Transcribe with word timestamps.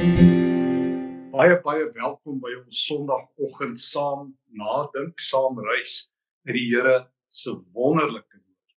Baie 0.00 1.56
baie 1.60 1.88
welkom 1.92 2.38
by 2.40 2.54
ons 2.56 2.78
Sondagoggend 2.86 3.76
saam 3.76 4.30
nadink, 4.56 5.20
saam 5.20 5.58
reis 5.60 6.06
met 6.48 6.56
die 6.56 6.62
Here 6.70 6.94
se 7.28 7.52
wonderlike 7.76 8.38
woord. 8.38 8.72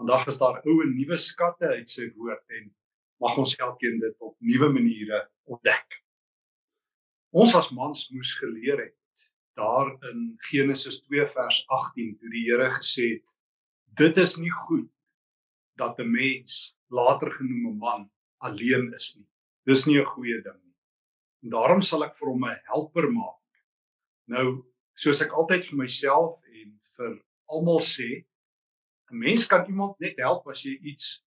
Vandag 0.00 0.24
is 0.32 0.40
daar 0.40 0.62
ou 0.64 0.78
en 0.80 0.94
nuwe 0.96 1.18
skatte 1.20 1.74
uit 1.76 1.92
sy 1.92 2.08
woord 2.14 2.56
en 2.56 2.70
mag 3.20 3.36
ons 3.42 3.52
elkeen 3.60 4.00
dit 4.00 4.16
op 4.24 4.32
nuwe 4.40 4.70
maniere 4.72 5.26
ontdek. 5.44 6.00
Ons 7.36 7.52
as 7.60 7.68
mans 7.76 8.08
moes 8.14 8.32
geleer 8.40 8.86
het 8.86 9.28
daar 9.60 9.92
in 10.08 10.38
Genesis 10.48 11.02
2 11.04 11.26
vers 11.36 11.64
18 11.68 12.14
toe 12.16 12.32
die 12.32 12.46
Here 12.48 12.70
gesê 12.78 13.10
het 13.18 13.26
dit 14.00 14.24
is 14.24 14.38
nie 14.40 14.56
goed 14.64 14.88
dat 15.76 16.00
'n 16.00 16.08
mens 16.08 16.72
later 16.88 17.28
genoem 17.28 17.74
'n 17.74 17.78
man 17.84 18.08
alleen 18.40 18.94
is 18.96 19.18
nie. 19.18 19.29
Dis 19.70 19.86
nie 19.86 20.00
'n 20.00 20.12
goeie 20.14 20.40
ding 20.42 20.58
nie. 20.64 20.76
En 21.44 21.50
daarom 21.50 21.82
sal 21.82 22.04
ek 22.04 22.16
vir 22.18 22.28
hom 22.28 22.44
'n 22.44 22.60
helper 22.72 23.06
maak. 23.10 23.42
Nou, 24.26 24.46
soos 24.94 25.22
ek 25.22 25.32
altyd 25.32 25.64
vir 25.68 25.78
myself 25.78 26.40
en 26.60 26.80
vir 26.96 27.12
almal 27.48 27.78
sê, 27.78 28.26
'n 29.10 29.18
mens 29.18 29.46
kan 29.46 29.66
iemand 29.66 30.00
net 30.00 30.18
help 30.18 30.48
as 30.48 30.64
jy 30.64 30.74
iets 30.82 31.22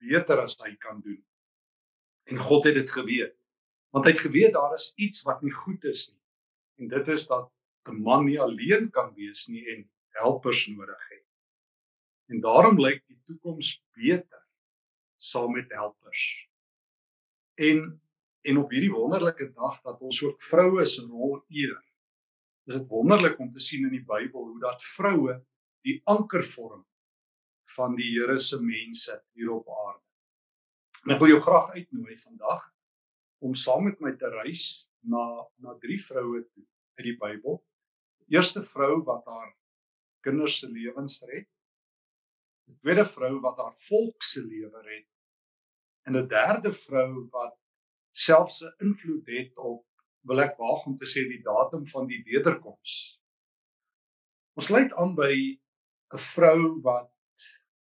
beter 0.00 0.40
as 0.40 0.56
hy 0.64 0.76
kan 0.76 1.00
doen. 1.00 1.24
En 2.30 2.38
God 2.38 2.64
het 2.64 2.74
dit 2.74 2.90
geweet. 2.90 3.34
Want 3.92 4.04
hy 4.04 4.12
het 4.12 4.20
geweet 4.20 4.52
daar 4.52 4.74
is 4.74 4.92
iets 4.96 5.22
wat 5.24 5.42
nie 5.42 5.52
goed 5.52 5.84
is 5.84 6.10
nie. 6.12 6.20
En 6.78 6.88
dit 6.88 7.08
is 7.08 7.26
dat 7.26 7.50
'n 7.88 8.02
man 8.02 8.24
nie 8.24 8.40
alleen 8.40 8.90
kan 8.90 9.14
wees 9.14 9.48
nie 9.48 9.64
en 9.74 9.90
helpers 10.20 10.66
nodig 10.66 11.08
het. 11.08 11.26
En 12.28 12.40
daarom 12.40 12.78
lyk 12.78 13.06
die 13.06 13.20
toekoms 13.24 13.82
beter 13.96 14.44
saam 15.16 15.52
met 15.52 15.72
helpers. 15.72 16.48
En 17.58 18.00
en 18.48 18.56
op 18.56 18.70
hierdie 18.70 18.92
wonderlike 18.94 19.50
dag 19.52 19.80
dat 19.84 20.00
ons 20.00 20.20
ook 20.24 20.42
vroue 20.42 20.84
se 20.86 21.02
rol 21.04 21.40
eer. 21.50 21.74
Is 22.70 22.78
dit 22.78 22.86
wonderlik 22.88 23.38
om 23.42 23.50
te 23.50 23.60
sien 23.60 23.84
in 23.88 23.92
die 23.92 24.04
Bybel 24.06 24.46
hoe 24.46 24.60
dat 24.62 24.84
vroue 24.94 25.34
die 25.84 25.98
anker 26.08 26.44
vorm 26.46 26.84
van 27.74 27.96
die 27.98 28.12
Here 28.14 28.38
se 28.40 28.60
mense 28.62 29.18
hier 29.34 29.50
op 29.52 29.68
aarde. 29.68 30.04
En 31.04 31.16
ek 31.16 31.20
wil 31.22 31.34
jou 31.34 31.40
graag 31.44 31.74
uitnooi 31.74 32.16
vandag 32.22 32.70
om 33.44 33.58
saam 33.58 33.84
met 33.90 34.00
my 34.00 34.14
te 34.18 34.30
reis 34.38 34.64
na 35.00 35.24
na 35.62 35.74
drie 35.82 35.98
vroue 36.02 36.44
toe 36.46 36.64
uit 36.98 37.06
die 37.10 37.18
Bybel. 37.18 37.60
Die 38.24 38.38
eerste 38.38 38.62
vrou 38.62 39.02
wat 39.06 39.26
haar 39.26 39.52
kinders 40.24 40.58
se 40.62 40.70
lewens 40.70 41.20
red. 41.26 41.50
Die 42.68 42.78
tweede 42.80 43.04
vrou 43.08 43.38
wat 43.44 43.60
haar 43.62 43.76
volk 43.90 44.22
se 44.22 44.42
lewe 44.46 44.82
red. 44.86 45.08
En 46.08 46.16
'n 46.16 46.28
derde 46.28 46.72
vrou 46.72 47.28
wat 47.30 47.54
selfs 48.10 48.62
'n 48.64 48.74
invloed 48.86 49.26
het 49.26 49.56
op 49.56 49.84
wil 50.28 50.40
ek 50.40 50.56
waag 50.56 50.86
om 50.86 50.96
te 50.96 51.08
sê 51.12 51.24
die 51.28 51.42
datum 51.42 51.86
van 51.86 52.06
die 52.06 52.22
wederkoms. 52.24 53.20
Ons 54.56 54.66
sluit 54.70 54.92
aan 54.92 55.14
by 55.14 55.34
'n 56.14 56.22
vrou 56.32 56.80
wat 56.82 57.12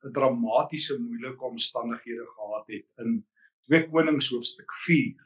'n 0.04 0.12
dramatiese 0.12 1.00
moeilike 1.00 1.44
omstandighede 1.44 2.28
gehad 2.36 2.68
het 2.68 2.88
in 3.04 3.26
2 3.68 3.90
Konings 3.90 4.30
hoofstuk 4.30 4.74
4. 4.74 5.24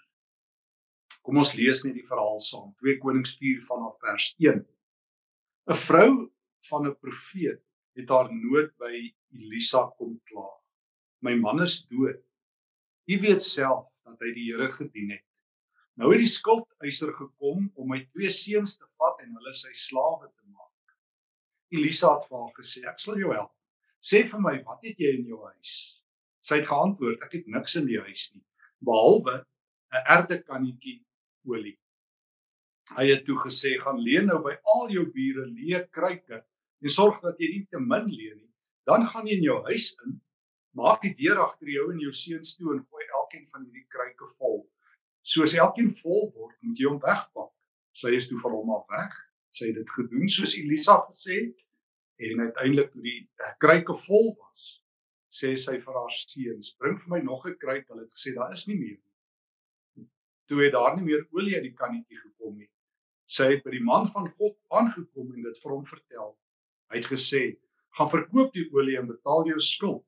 Kom 1.22 1.38
ons 1.38 1.54
lees 1.54 1.84
net 1.84 1.94
die 1.94 2.08
verhaal 2.08 2.40
saam. 2.40 2.74
2 2.82 2.98
Konings 2.98 3.36
4 3.38 3.62
vanaf 3.64 4.00
vers 4.00 4.36
1. 4.38 4.66
'n 5.68 5.82
Vrou 5.88 6.32
van 6.70 6.88
'n 6.88 6.96
profeet 6.96 7.62
het 7.94 8.10
haar 8.10 8.30
nood 8.34 8.78
by 8.78 9.14
Elisa 9.34 9.88
kom 9.98 10.22
kla. 10.24 10.50
My 11.22 11.36
man 11.36 11.62
is 11.62 11.82
dood. 11.90 12.24
U 13.10 13.18
weet 13.20 13.42
self 13.44 13.88
dat 14.06 14.20
hy 14.22 14.32
die 14.36 14.48
Here 14.52 14.70
gedien 14.72 15.16
het. 15.16 15.26
Nou 16.00 16.12
het 16.14 16.22
die 16.24 16.30
skuldeiser 16.30 17.12
gekom 17.14 17.68
om 17.76 17.90
my 17.92 18.00
twee 18.12 18.30
seuns 18.34 18.78
te 18.78 18.88
vat 19.00 19.20
en 19.24 19.34
hulle 19.38 19.54
sy 19.58 19.74
slawe 19.78 20.30
te 20.30 20.46
maak. 20.50 20.96
Elisa 21.76 22.16
het 22.16 22.28
vir 22.30 22.38
haar 22.40 22.54
gesê: 22.58 22.86
"Ek 22.90 23.00
sal 23.00 23.20
jou 23.20 23.34
help. 23.34 23.54
Sê 24.02 24.24
vir 24.28 24.42
my, 24.42 24.56
wat 24.66 24.84
het 24.84 25.00
jy 25.00 25.12
in 25.20 25.28
jou 25.28 25.42
huis?" 25.46 26.02
Sy 26.42 26.62
het 26.62 26.68
geantwoord: 26.68 27.22
"Ek 27.24 27.34
het 27.34 27.48
niks 27.48 27.76
in 27.76 27.86
die 27.86 28.00
huis 28.00 28.32
nie, 28.34 28.44
behalwe 28.80 29.46
'n 29.94 30.06
erdekannetjie 30.18 31.04
olie." 31.46 31.78
Hy 32.98 33.06
het 33.08 33.26
toe 33.26 33.36
gesê: 33.36 33.78
"Gaan 33.80 34.00
leen 34.00 34.26
nou 34.26 34.42
by 34.44 34.58
al 34.76 34.90
jou 34.90 35.06
bure 35.06 35.46
leë 35.46 35.90
kruike 35.92 36.44
en 36.82 36.90
sorg 36.90 37.22
dat 37.22 37.40
jy 37.40 37.50
nie 37.54 37.66
te 37.70 37.80
min 37.80 38.08
leen 38.10 38.38
nie. 38.38 38.50
Dan 38.90 39.06
gaan 39.08 39.28
jy 39.28 39.38
in 39.38 39.44
jou 39.46 39.60
huis 39.70 39.92
in, 40.06 40.18
maak 40.78 41.02
die 41.04 41.14
deur 41.16 41.42
agter 41.44 41.70
jou 41.70 41.88
en 41.92 42.00
jou 42.00 42.12
seuns 42.16 42.56
toe 42.56 42.76
en 42.76 42.84
gooi 42.86 43.08
elkeen 43.22 43.48
van 43.48 43.66
hierdie 43.66 43.88
kruike 43.92 44.28
vol. 44.38 44.62
Soos 45.22 45.54
elkeen 45.54 45.92
vol 46.02 46.32
word, 46.36 46.56
moet 46.66 46.80
jy 46.80 46.88
hom 46.90 47.02
wegpak. 47.04 47.52
Sy 47.94 48.14
is 48.16 48.28
toe 48.30 48.40
van 48.42 48.56
hom 48.56 48.72
af 48.78 48.88
weg. 48.92 49.18
Sy 49.52 49.70
het 49.70 49.78
dit 49.82 49.96
gedoen 49.98 50.30
soos 50.32 50.56
Elisa 50.56 50.98
gesê 51.10 51.42
het 51.42 52.32
en 52.32 52.44
uiteindelik 52.46 52.92
toe 52.94 53.02
die 53.04 53.20
uh, 53.42 53.50
kruike 53.60 53.96
vol 54.06 54.28
was, 54.38 54.66
sê 55.34 55.56
sy 55.58 55.80
vir 55.82 55.96
haar 55.98 56.14
seuns: 56.16 56.76
"Bring 56.80 57.00
vir 57.02 57.10
my 57.16 57.20
nog 57.26 57.48
'n 57.48 57.58
kruik." 57.58 57.88
Hulle 57.90 58.06
het 58.06 58.14
gesê 58.14 58.36
daar 58.36 58.54
is 58.54 58.68
nie 58.68 58.78
meer 58.78 59.00
nie. 59.00 60.08
Toe 60.48 60.62
het 60.64 60.74
daar 60.74 60.96
nie 60.96 61.04
meer 61.04 61.26
olie 61.32 61.56
uit 61.56 61.64
die 61.64 61.74
kannetjie 61.74 62.18
gekom 62.18 62.58
nie. 62.58 62.70
Sy 63.26 63.50
het 63.56 63.64
by 63.64 63.72
die 63.72 63.84
man 63.84 64.08
van 64.08 64.30
God 64.30 64.58
aangekom 64.70 65.34
en 65.34 65.44
dit 65.44 65.60
vir 65.64 65.72
hom 65.72 65.84
vertel. 65.86 66.38
Hy 66.92 66.98
het 66.98 67.10
gesê: 67.12 67.58
"Gaan 67.98 68.10
verkoop 68.10 68.54
die 68.54 68.70
olie 68.72 68.98
en 68.98 69.08
betaal 69.08 69.48
jou 69.48 69.60
skuld. 69.60 70.06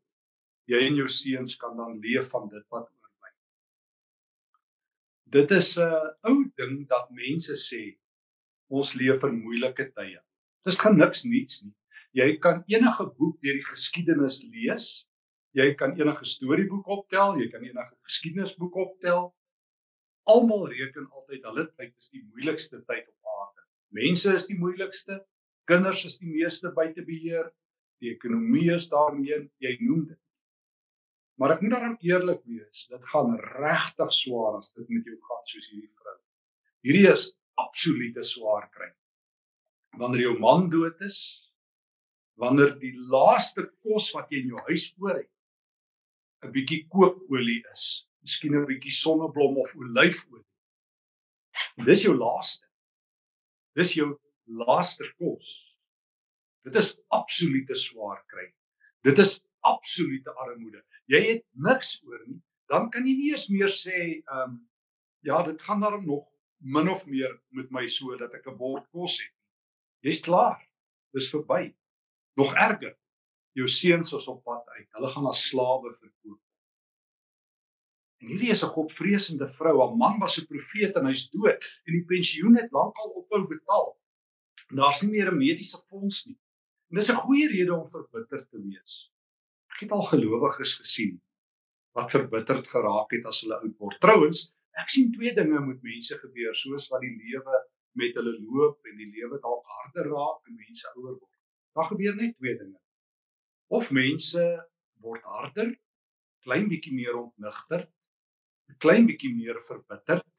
Jy 0.71 0.79
en 0.87 0.99
jou 1.01 1.07
seuns 1.11 1.57
kan 1.59 1.75
dan 1.77 1.99
leef 1.99 2.29
van 2.31 2.47
dit 2.49 2.65
wat 2.71 2.89
Dit 5.33 5.51
is 5.51 5.77
'n 5.81 6.13
ou 6.29 6.45
ding 6.59 6.87
dat 6.87 7.09
mense 7.09 7.55
sê 7.57 7.97
ons 8.69 8.93
leef 8.93 9.23
in 9.23 9.41
moeilike 9.41 9.85
tye. 9.97 10.19
Dis 10.63 10.77
gaan 10.77 10.97
niks 10.97 11.23
nuuts 11.23 11.63
nie. 11.63 11.73
Jy 12.13 12.37
kan 12.37 12.63
enige 12.69 13.05
boek 13.17 13.41
deur 13.41 13.57
die 13.57 13.65
geskiedenis 13.65 14.43
lees. 14.43 15.07
Jy 15.57 15.73
kan 15.73 15.97
enige 15.97 16.25
storieboek 16.25 16.87
optel, 16.87 17.41
jy 17.41 17.49
kan 17.49 17.65
enige 17.65 17.95
geskiedenisboek 18.05 18.75
optel. 18.75 19.33
Almal 20.29 20.67
reken 20.69 21.09
altyd 21.09 21.43
hulle 21.49 21.65
tyd 21.77 21.93
is 21.97 22.09
die 22.13 22.23
moeilikste 22.23 22.83
tyd 22.85 23.07
op 23.09 23.33
aarde. 23.37 23.65
Mense 23.89 24.35
is 24.35 24.45
die 24.45 24.57
moeilikste, 24.57 25.25
kinders 25.65 26.05
is 26.05 26.19
die 26.19 26.29
meeste 26.29 26.69
buite 26.71 27.01
beheer, 27.01 27.49
die 28.01 28.13
ekonomie 28.13 28.69
is 28.73 28.89
daarmee, 28.89 29.49
jy 29.57 29.77
noem 29.81 30.05
dit. 30.13 30.22
Maar 31.41 31.55
ek 31.55 31.63
moet 31.63 31.73
daarom 31.73 31.95
eerlik 32.05 32.43
wees, 32.45 32.85
dit 32.91 33.05
gaan 33.09 33.33
regtig 33.57 34.11
swaar 34.13 34.59
as 34.59 34.73
dit 34.73 34.89
met 34.89 35.07
jou 35.09 35.15
gaan 35.27 35.47
soos 35.49 35.69
hierdie 35.71 35.93
vrou. 35.97 36.17
Hierdie 36.85 37.07
is 37.09 37.25
absolute 37.61 38.23
swaar 38.27 38.67
kry. 38.73 38.91
Wanneer 39.97 40.27
jou 40.27 40.35
man 40.41 40.69
dood 40.73 41.01
is, 41.05 41.19
wanneer 42.41 42.75
die 42.81 42.93
laaste 43.09 43.65
kos 43.85 44.11
wat 44.13 44.29
jy 44.33 44.43
in 44.43 44.53
jou 44.53 44.61
huis 44.69 44.87
oor 45.01 45.17
het, 45.17 45.29
'n 46.43 46.51
bietjie 46.51 46.83
kookolie 46.91 47.61
is, 47.71 48.05
miskien 48.21 48.55
'n 48.55 48.65
bietjie 48.67 48.91
sonneblom 48.93 49.57
of 49.57 49.75
olyfolie. 49.75 50.45
Dis 51.85 52.03
jou 52.03 52.15
laaste. 52.17 52.67
Dis 53.75 53.93
jou 53.93 54.19
laaste 54.45 55.05
kos. 55.17 55.77
Dit 56.65 56.75
is 56.75 56.97
absolute 57.09 57.75
swaar 57.75 58.23
kry. 58.27 58.53
Dit 59.03 59.19
is 59.19 59.41
absolute 59.61 60.29
armoede 60.35 60.83
jy 61.05 61.21
het 61.21 61.45
niks 61.53 62.01
oor 62.05 62.21
nie, 62.27 62.41
dan 62.71 62.89
kan 62.89 63.05
jy 63.07 63.15
nie 63.17 63.31
eens 63.31 63.49
meer 63.49 63.71
sê 63.71 63.99
ehm 64.21 64.43
um, 64.43 64.61
ja, 65.23 65.43
dit 65.43 65.61
gaan 65.61 65.79
daarom 65.79 66.05
nog 66.05 66.25
min 66.57 66.89
of 66.89 67.05
meer 67.07 67.41
met 67.49 67.71
my 67.71 67.87
so 67.87 68.15
dat 68.17 68.33
ek 68.33 68.47
'n 68.47 68.57
bord 68.57 68.89
kos 68.91 69.19
het. 69.21 69.33
Jy's 70.03 70.19
klaar. 70.19 70.59
Dis 71.13 71.29
verby. 71.29 71.75
Nog 72.35 72.53
erger. 72.55 72.97
Jou 73.53 73.67
seuns 73.67 74.13
is 74.13 74.27
op 74.27 74.43
pad 74.43 74.67
uit. 74.67 74.87
Hulle 74.91 75.07
gaan 75.07 75.25
as 75.25 75.47
slawe 75.47 75.93
verkoop. 75.93 76.39
En 78.17 78.27
hierdie 78.27 78.49
is 78.49 78.63
'n 78.63 78.75
godvreesende 78.75 79.47
vrou. 79.47 79.79
Haar 79.79 79.95
man 79.95 80.19
was 80.19 80.39
'n 80.39 80.47
profeet 80.47 80.95
en 80.95 81.05
hy's 81.05 81.29
dood 81.29 81.81
en 81.85 81.93
die 81.93 82.05
pensioen 82.05 82.55
het 82.55 82.71
lankal 82.71 83.09
ophou 83.09 83.47
betaal. 83.47 83.99
Daar's 84.67 85.01
nie 85.01 85.11
meer 85.11 85.31
'n 85.31 85.37
mediese 85.37 85.77
fonds 85.87 86.25
nie. 86.25 86.39
En 86.89 86.95
dis 86.95 87.09
'n 87.09 87.15
goeie 87.15 87.47
rede 87.47 87.73
om 87.73 87.87
verbitter 87.87 88.47
te 88.47 88.61
wees. 88.61 89.12
Ek 89.83 89.89
het 89.89 89.97
al 89.99 90.05
gelowiges 90.07 90.77
gesien 90.79 91.15
wat 91.97 92.11
verbitterd 92.13 92.69
geraak 92.71 93.11
het 93.11 93.25
as 93.27 93.41
hulle 93.43 93.57
oud 93.59 93.73
word. 93.83 93.97
Trouwens, 93.99 94.45
ek 94.79 94.91
sien 94.93 95.09
twee 95.11 95.33
dinge 95.35 95.59
met 95.59 95.81
mense 95.83 96.15
gebeur 96.21 96.53
soos 96.55 96.85
wat 96.93 97.01
die 97.03 97.11
lewe 97.11 97.57
met 97.99 98.15
hulle 98.15 98.31
loop 98.45 98.87
en 98.87 99.01
die 99.01 99.09
lewe 99.09 99.41
dalk 99.43 99.67
harder 99.73 100.07
raak 100.13 100.47
en 100.47 100.55
mense 100.55 100.87
ouer 100.93 101.17
word. 101.17 101.33
Daar 101.75 101.89
gebeur 101.89 102.15
net 102.15 102.31
twee 102.37 102.53
dinge. 102.61 102.79
Of 103.75 103.89
mense 103.91 104.45
word 105.03 105.27
harder, 105.33 105.73
klein 106.47 106.69
bietjie 106.71 106.93
meer 106.95 107.17
ontnigter, 107.19 107.83
'n 108.71 108.77
klein 108.85 109.09
bietjie 109.09 109.33
meer 109.35 109.59
verbitterd, 109.67 110.31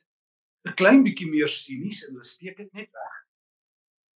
'n 0.65 0.75
klein 0.81 1.05
bietjie 1.05 1.29
meer 1.29 1.53
sinies 1.53 2.01
en 2.07 2.17
hulle 2.17 2.31
steek 2.33 2.57
dit 2.57 2.73
net 2.73 2.89
weg. 2.89 3.21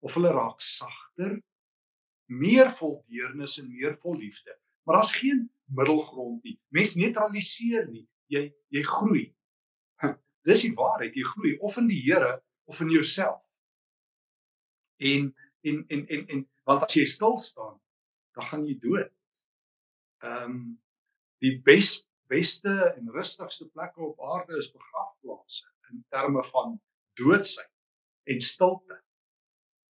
Of 0.07 0.15
hulle 0.15 0.31
raak 0.31 0.63
sagter, 0.63 1.35
meer 2.31 2.71
vol 2.79 3.03
deernis 3.11 3.57
en 3.59 3.67
meer 3.67 3.99
vol 3.99 4.15
liefde. 4.23 4.55
Maar 4.87 4.95
daar's 4.95 5.15
geen 5.15 5.51
middelgrond 5.65 6.43
nie. 6.43 6.61
Mens 6.67 6.95
neutraliseer 6.95 7.89
nie. 7.91 8.05
Jy 8.31 8.55
jy 8.67 8.83
groei. 8.83 9.25
dis 10.47 10.61
die 10.63 10.75
waarheid, 10.75 11.15
jy 11.15 11.25
groei 11.27 11.57
of 11.59 11.75
in 11.81 11.89
die 11.91 11.99
Here 12.05 12.37
of 12.71 12.79
in 12.79 12.89
jouself. 12.89 13.43
En 14.95 15.35
en 15.61 15.81
en 15.87 16.07
en 16.07 16.27
en 16.27 16.43
want 16.63 16.85
as 16.85 16.95
jy 16.95 17.03
stil 17.05 17.35
staan, 17.37 17.75
dan 18.31 18.47
gaan 18.47 18.63
jy 18.67 18.77
dood. 18.79 19.11
Ehm 20.23 20.55
um, 20.55 20.61
die 21.43 21.59
bes, 21.67 22.07
beste 22.31 22.71
en 22.95 23.11
rustigste 23.11 23.67
plekke 23.67 24.01
op 24.07 24.23
aarde 24.23 24.55
is 24.57 24.71
begrafplase 24.71 25.67
in 25.91 26.05
terme 26.09 26.43
van 26.43 26.79
doodsheid 27.19 27.73
en 28.23 28.39
stilte. 28.41 29.01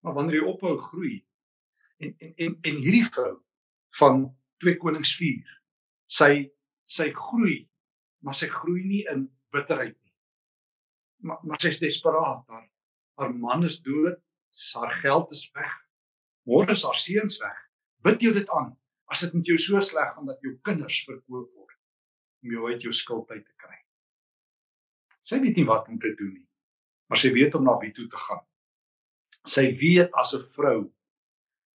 Maar 0.01 0.17
wanneer 0.17 0.41
jy 0.41 0.49
ophou 0.49 0.73
groei 0.89 1.21
en 1.97 2.17
en 2.17 2.33
en, 2.35 2.57
en 2.61 2.81
hierdie 2.81 3.05
vrou 3.05 3.37
van 4.01 4.25
2 4.63 4.77
Konings 4.81 5.13
4 5.19 5.57
sy 6.07 6.31
sy 6.87 7.09
groei 7.15 7.65
maar 8.25 8.37
sy 8.37 8.49
groei 8.51 8.83
nie 8.87 9.03
in 9.11 9.27
bitterheid 9.53 9.93
nie. 9.95 10.13
Maar 11.27 11.39
maar 11.43 11.61
sy's 11.61 11.79
desperaat. 11.79 12.43
Haar 12.47 12.65
haar 13.17 13.33
man 13.33 13.63
is 13.63 13.79
dood 13.81 14.19
haar 14.73 14.91
geld 15.03 15.31
is 15.31 15.45
weg. 15.53 15.73
Môre 16.47 16.71
is 16.71 16.83
haar 16.87 16.97
seuns 16.97 17.37
weg. 17.43 17.57
Bid 18.03 18.21
jy 18.23 18.31
dit 18.33 18.49
aan? 18.55 18.71
As 19.11 19.21
dit 19.25 19.33
met 19.33 19.45
jou 19.45 19.57
so 19.61 19.79
sleg 19.83 20.13
gaan 20.15 20.27
dat 20.27 20.41
jou 20.41 20.55
kinders 20.63 21.03
verkoop 21.05 21.51
word 21.53 21.77
om 22.43 22.51
jou 22.53 22.67
uit 22.71 22.81
jou 22.81 22.93
skuld 22.93 23.29
uit 23.31 23.43
te 23.43 23.55
kry. 23.59 23.77
Sy 25.21 25.39
weet 25.43 25.59
nie 25.59 25.67
wat 25.67 25.87
om 25.91 25.99
te 25.99 26.13
doen 26.15 26.33
nie 26.33 26.47
maar 27.07 27.19
sy 27.19 27.31
weet 27.35 27.55
om 27.55 27.65
na 27.67 27.77
wie 27.81 27.93
toe 27.95 28.07
te 28.11 28.19
gaan. 28.19 28.43
Sy 29.47 29.71
weet 29.79 30.11
as 30.21 30.33
'n 30.35 30.43
vrou 30.55 30.91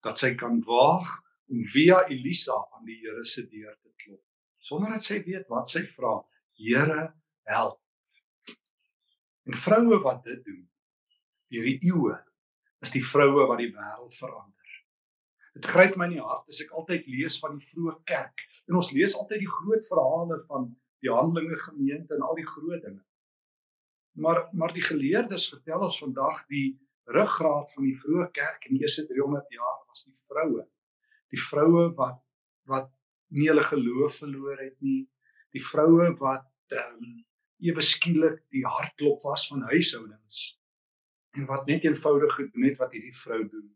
dat 0.05 0.17
sy 0.17 0.33
kan 0.35 0.61
waag 0.61 1.09
om 1.53 1.63
via 1.69 2.01
Elisa 2.09 2.55
aan 2.73 2.85
die 2.87 2.97
Here 3.03 3.23
se 3.23 3.45
deur 3.45 3.75
te 3.77 3.91
klop 4.01 4.21
sonder 4.63 4.95
dat 4.95 5.03
sy 5.05 5.19
weet 5.25 5.49
wat 5.51 5.69
sy 5.69 5.83
vra 5.95 6.19
Here 6.53 7.07
help. 7.49 7.79
En 9.49 9.57
vroue 9.57 9.97
wat 10.03 10.23
dit 10.27 10.43
doen 10.45 10.61
deur 11.53 11.65
die 11.69 11.89
eeue 11.89 12.17
is 12.83 12.93
die 12.93 13.03
vroue 13.05 13.45
wat 13.49 13.59
die 13.61 13.71
wêreld 13.73 14.15
verander. 14.17 14.77
Dit 15.53 15.67
gryp 15.69 15.97
my 15.99 16.07
in 16.09 16.15
die 16.17 16.25
hart 16.25 16.49
as 16.49 16.61
ek 16.63 16.71
altyd 16.73 17.09
lees 17.11 17.37
van 17.41 17.57
die 17.57 17.67
vroeë 17.67 17.95
kerk 18.09 18.45
en 18.69 18.79
ons 18.79 18.91
lees 18.95 19.17
altyd 19.19 19.43
die 19.43 19.51
groot 19.57 19.85
verhale 19.89 20.39
van 20.47 20.69
die 21.03 21.11
handelinge 21.13 21.59
gemeente 21.65 22.15
en 22.15 22.25
al 22.25 22.39
die 22.39 22.47
groot 22.47 22.81
dinge. 22.81 23.03
Maar 24.23 24.47
maar 24.53 24.73
die 24.73 24.85
geleerdes 24.85 25.49
vertel 25.51 25.85
ons 25.89 25.99
vandag 26.01 26.45
die 26.53 26.67
ruggraat 27.17 27.73
van 27.75 27.89
die 27.89 27.97
vroeë 27.99 28.29
kerk 28.33 28.69
in 28.69 28.77
die 28.77 28.87
eerste 28.87 29.05
300 29.09 29.57
jaar 29.57 29.81
was 29.89 30.05
die 30.07 30.17
vroue 30.29 30.63
die 31.33 31.41
vroue 31.41 31.89
wat 31.97 32.21
wat 32.69 32.91
nie 33.33 33.49
hulle 33.49 33.63
geloof 33.65 34.21
verloor 34.21 34.59
het 34.61 34.75
nie. 34.85 35.03
Die 35.55 35.63
vroue 35.63 36.13
wat 36.21 36.47
ehm 36.71 36.99
um, 37.01 37.21
ewe 37.63 37.83
skielik 37.85 38.41
die 38.51 38.65
hartklop 38.67 39.21
was 39.23 39.47
van 39.47 39.63
huishoudings. 39.71 40.39
En 41.33 41.47
wat 41.49 41.67
net 41.67 41.85
eenvoudig 41.87 42.35
gedoen 42.35 42.67
het 42.67 42.79
wat 42.81 42.91
hierdie 42.93 43.15
vrou 43.15 43.39
doen. 43.47 43.69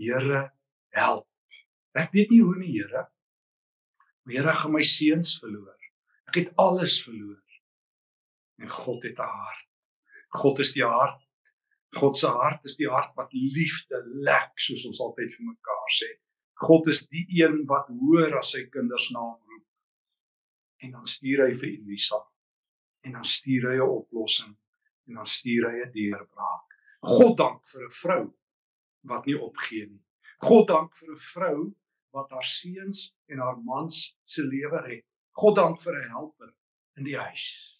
Here 0.00 0.42
help. 0.96 1.28
Ek 1.94 2.10
weet 2.14 2.32
nie 2.34 2.42
hoe 2.42 2.56
nie 2.58 2.72
Here. 2.74 3.06
Here 4.30 4.54
gaan 4.54 4.74
my 4.74 4.82
seuns 4.86 5.36
verloor. 5.40 5.78
Ek 6.30 6.42
het 6.42 6.50
alles 6.60 7.00
verloor. 7.02 7.42
En 8.60 8.68
God 8.68 9.06
het 9.08 9.18
'n 9.18 9.34
hart. 9.40 9.68
God 10.42 10.58
is 10.58 10.72
die 10.72 10.86
hart. 10.86 11.22
God 11.98 12.16
se 12.16 12.26
hart 12.26 12.64
is 12.64 12.76
die 12.76 12.90
hart 12.90 13.14
wat 13.16 13.32
liefde 13.32 14.02
lek 14.26 14.52
soos 14.54 14.84
ons 14.86 15.00
altyd 15.00 15.30
vir 15.34 15.46
mekaar 15.46 15.94
sê 15.94 16.10
God 16.60 16.90
is 16.92 17.06
die 17.08 17.24
een 17.40 17.62
wat 17.68 17.88
hoor 17.88 18.36
as 18.40 18.52
sy 18.54 18.66
kinders 18.72 19.08
naam 19.14 19.38
roep. 19.38 19.64
En 20.84 20.92
dan 20.98 21.06
stuur 21.08 21.46
hy 21.46 21.54
vir 21.56 21.70
Elisa. 21.70 22.18
En 23.08 23.16
dan 23.16 23.24
stuur 23.24 23.70
hy 23.70 23.76
'n 23.78 23.94
oplossing 24.00 24.56
en 25.08 25.14
dan 25.14 25.26
stuur 25.26 25.70
hy 25.70 25.76
'n 25.84 25.92
deurbraak. 25.92 26.66
God 27.00 27.36
dank 27.36 27.64
vir 27.68 27.84
'n 27.84 27.96
vrou 28.02 28.24
wat 29.08 29.26
nie 29.26 29.38
opgee 29.38 29.86
nie. 29.86 30.04
God 30.38 30.68
dank 30.68 30.96
vir 30.96 31.10
'n 31.12 31.16
vrou 31.32 31.74
wat 32.12 32.30
haar 32.30 32.44
seuns 32.44 33.14
en 33.28 33.38
haar 33.38 33.56
mans 33.56 34.18
se 34.24 34.42
lewe 34.42 34.80
red. 34.84 35.06
God 35.32 35.56
dank 35.56 35.80
vir 35.80 35.96
'n 35.96 36.08
helper 36.08 36.52
in 36.96 37.04
die 37.04 37.16
huis. 37.16 37.78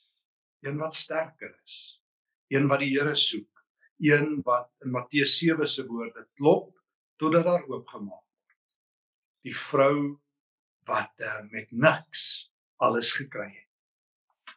Een 0.62 0.78
wat 0.78 0.94
sterker 0.94 1.60
is. 1.64 2.00
Een 2.48 2.68
wat 2.68 2.80
die 2.80 2.98
Here 2.98 3.14
soek. 3.14 3.64
Een 3.98 4.42
wat 4.42 4.72
in 4.84 4.90
Matteus 4.90 5.38
7 5.38 5.66
se 5.66 5.86
woorde 5.86 6.28
klop 6.34 6.80
totdat 7.16 7.44
daar 7.44 7.68
oopgemaak 7.68 8.29
die 9.46 9.54
vrou 9.56 10.20
wat 10.88 11.12
uh, 11.24 11.40
met 11.50 11.70
niks 11.70 12.50
alles 12.80 13.12
gekry 13.16 13.48
het. 13.48 13.68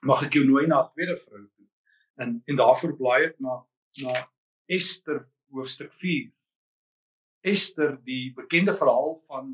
Mag 0.03 0.25
ek 0.27 0.37
jou 0.39 0.45
nooi 0.47 0.65
na 0.67 0.83
'n 0.83 0.91
tweede 0.93 1.17
vrou 1.17 1.43
toe. 1.55 1.67
En 2.21 2.41
en 2.47 2.55
daarvoor 2.55 2.95
blaai 2.97 3.25
ek 3.29 3.39
na 3.39 3.63
na 4.03 4.13
Ester 4.67 5.27
hoofstuk 5.51 5.93
4. 5.93 6.31
Ester, 7.43 7.97
die 8.03 8.33
bekende 8.33 8.73
verhaal 8.73 9.17
van 9.27 9.53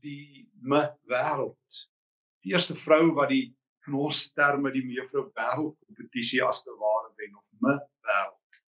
die 0.00 0.48
me 0.62 0.80
wêreld. 1.10 1.88
Die 2.44 2.52
eerste 2.52 2.74
vrou 2.74 3.12
wat 3.14 3.28
die 3.28 3.54
in 3.86 3.94
ons 3.94 4.30
terme 4.32 4.72
die 4.72 4.84
mevrou 4.86 5.26
wêreld 5.36 5.76
kompetisie 5.84 6.42
as 6.44 6.62
te 6.62 6.72
ware 6.80 7.10
wen 7.18 7.34
of 7.36 7.48
me 7.60 7.74
wêreld. 8.06 8.60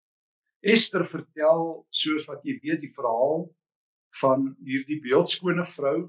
Ester 0.60 1.04
vertel 1.06 1.86
soos 1.90 2.26
wat 2.28 2.42
jy 2.44 2.58
weet 2.62 2.82
die 2.82 2.92
verhaal 2.92 3.46
van 4.20 4.50
hierdie 4.64 5.00
beeldskone 5.04 5.64
vrou 5.68 6.08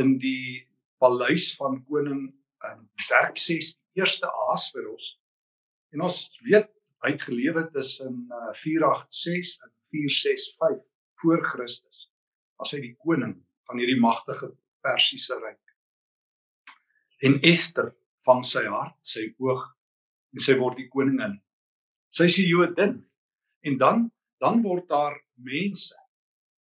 in 0.00 0.16
die 0.22 0.62
paleis 1.02 1.52
van 1.58 1.80
koning 1.88 2.30
um, 2.68 2.84
Xerxes 3.00 3.76
eerste 3.98 4.28
Ahasveros. 4.30 5.16
En 5.92 6.06
ons 6.06 6.18
weet 6.46 6.70
hy 7.02 7.12
het 7.12 7.24
gelewe 7.26 7.64
tussen 7.74 8.22
uh, 8.30 8.52
486 8.56 9.58
en 9.66 9.72
465 9.90 10.88
voor 11.22 11.42
Christus 11.44 12.08
as 12.62 12.74
hy 12.74 12.80
die 12.84 12.96
koning 13.02 13.34
van 13.68 13.80
hierdie 13.82 14.00
magtige 14.00 14.52
Persiese 14.82 15.36
ryk. 15.38 15.60
En 17.26 17.38
Ester 17.46 17.92
vang 18.26 18.42
sy 18.46 18.64
hart 18.70 18.98
sy 19.06 19.28
oog 19.42 19.64
en 20.32 20.42
sy 20.42 20.56
word 20.58 20.78
die 20.78 20.88
koningin. 20.90 21.36
Sy 22.12 22.26
is 22.30 22.38
'n 22.38 22.48
Jodin 22.50 22.94
en 23.66 23.78
dan 23.78 24.10
dan 24.42 24.62
word 24.62 24.88
daar 24.90 25.18
mense 25.38 25.94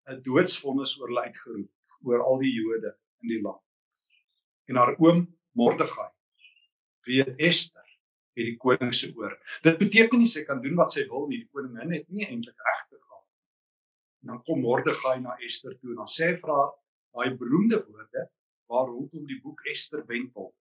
'n 0.08 0.22
doodsvonnis 0.24 0.96
oor 1.00 1.12
hulle 1.12 1.26
uitgeroep 1.30 2.08
oor 2.08 2.24
al 2.24 2.40
die 2.44 2.54
Jode 2.54 2.94
in 3.24 3.34
die 3.34 3.42
land. 3.42 3.64
En 4.68 4.80
haar 4.80 4.96
oom 5.00 5.26
Mordegai 5.58 6.12
weet 7.08 7.40
Ester 7.50 7.86
het 8.38 8.46
die 8.46 8.58
koning 8.62 8.94
se 8.94 9.10
oor. 9.16 9.34
Dit 9.66 9.80
beteken 9.82 10.22
nie 10.22 10.30
sy 10.30 10.44
kan 10.46 10.62
doen 10.62 10.76
wat 10.78 10.94
sy 10.94 11.08
wil 11.10 11.26
nie. 11.28 11.42
Die 11.42 11.50
koningin 11.52 11.96
het 11.96 12.10
nie 12.14 12.28
eintlik 12.28 12.60
regte 12.70 13.00
gehad. 13.00 13.26
En 14.22 14.34
dan 14.34 14.44
kom 14.46 14.62
Mordegai 14.62 15.18
na 15.24 15.38
Ester 15.48 15.74
toe 15.80 15.96
en 15.96 16.04
dan 16.04 16.12
sê 16.12 16.32
hy 16.32 16.36
vir 16.42 16.54
haar 16.54 16.76
daai 17.18 17.38
beroemde 17.40 17.82
woorde 17.88 18.28
waar 18.70 18.92
rondom 18.92 19.26
die 19.26 19.40
boek 19.42 19.64
Ester 19.72 20.06
wendel. 20.12 20.54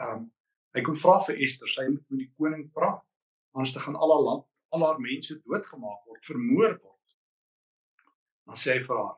Um 0.00 0.30
hy 0.74 0.82
kom 0.82 0.96
vra 0.98 1.20
vir 1.22 1.36
Ester, 1.44 1.70
sy 1.70 1.84
moet 1.86 2.02
met 2.10 2.24
die 2.24 2.32
koning 2.34 2.64
praat. 2.74 3.04
Anders 3.54 3.76
gaan 3.78 3.94
al 3.94 4.10
haar 4.10 4.24
land, 4.26 4.46
al 4.74 4.82
haar 4.82 4.98
mense 4.98 5.36
doodgemaak 5.44 6.00
word, 6.08 6.24
vermoor 6.26 6.72
word 6.80 6.93
dan 8.46 8.56
sê 8.56 8.78
hy 8.78 8.82
vir 8.84 8.96
haar: 8.96 9.16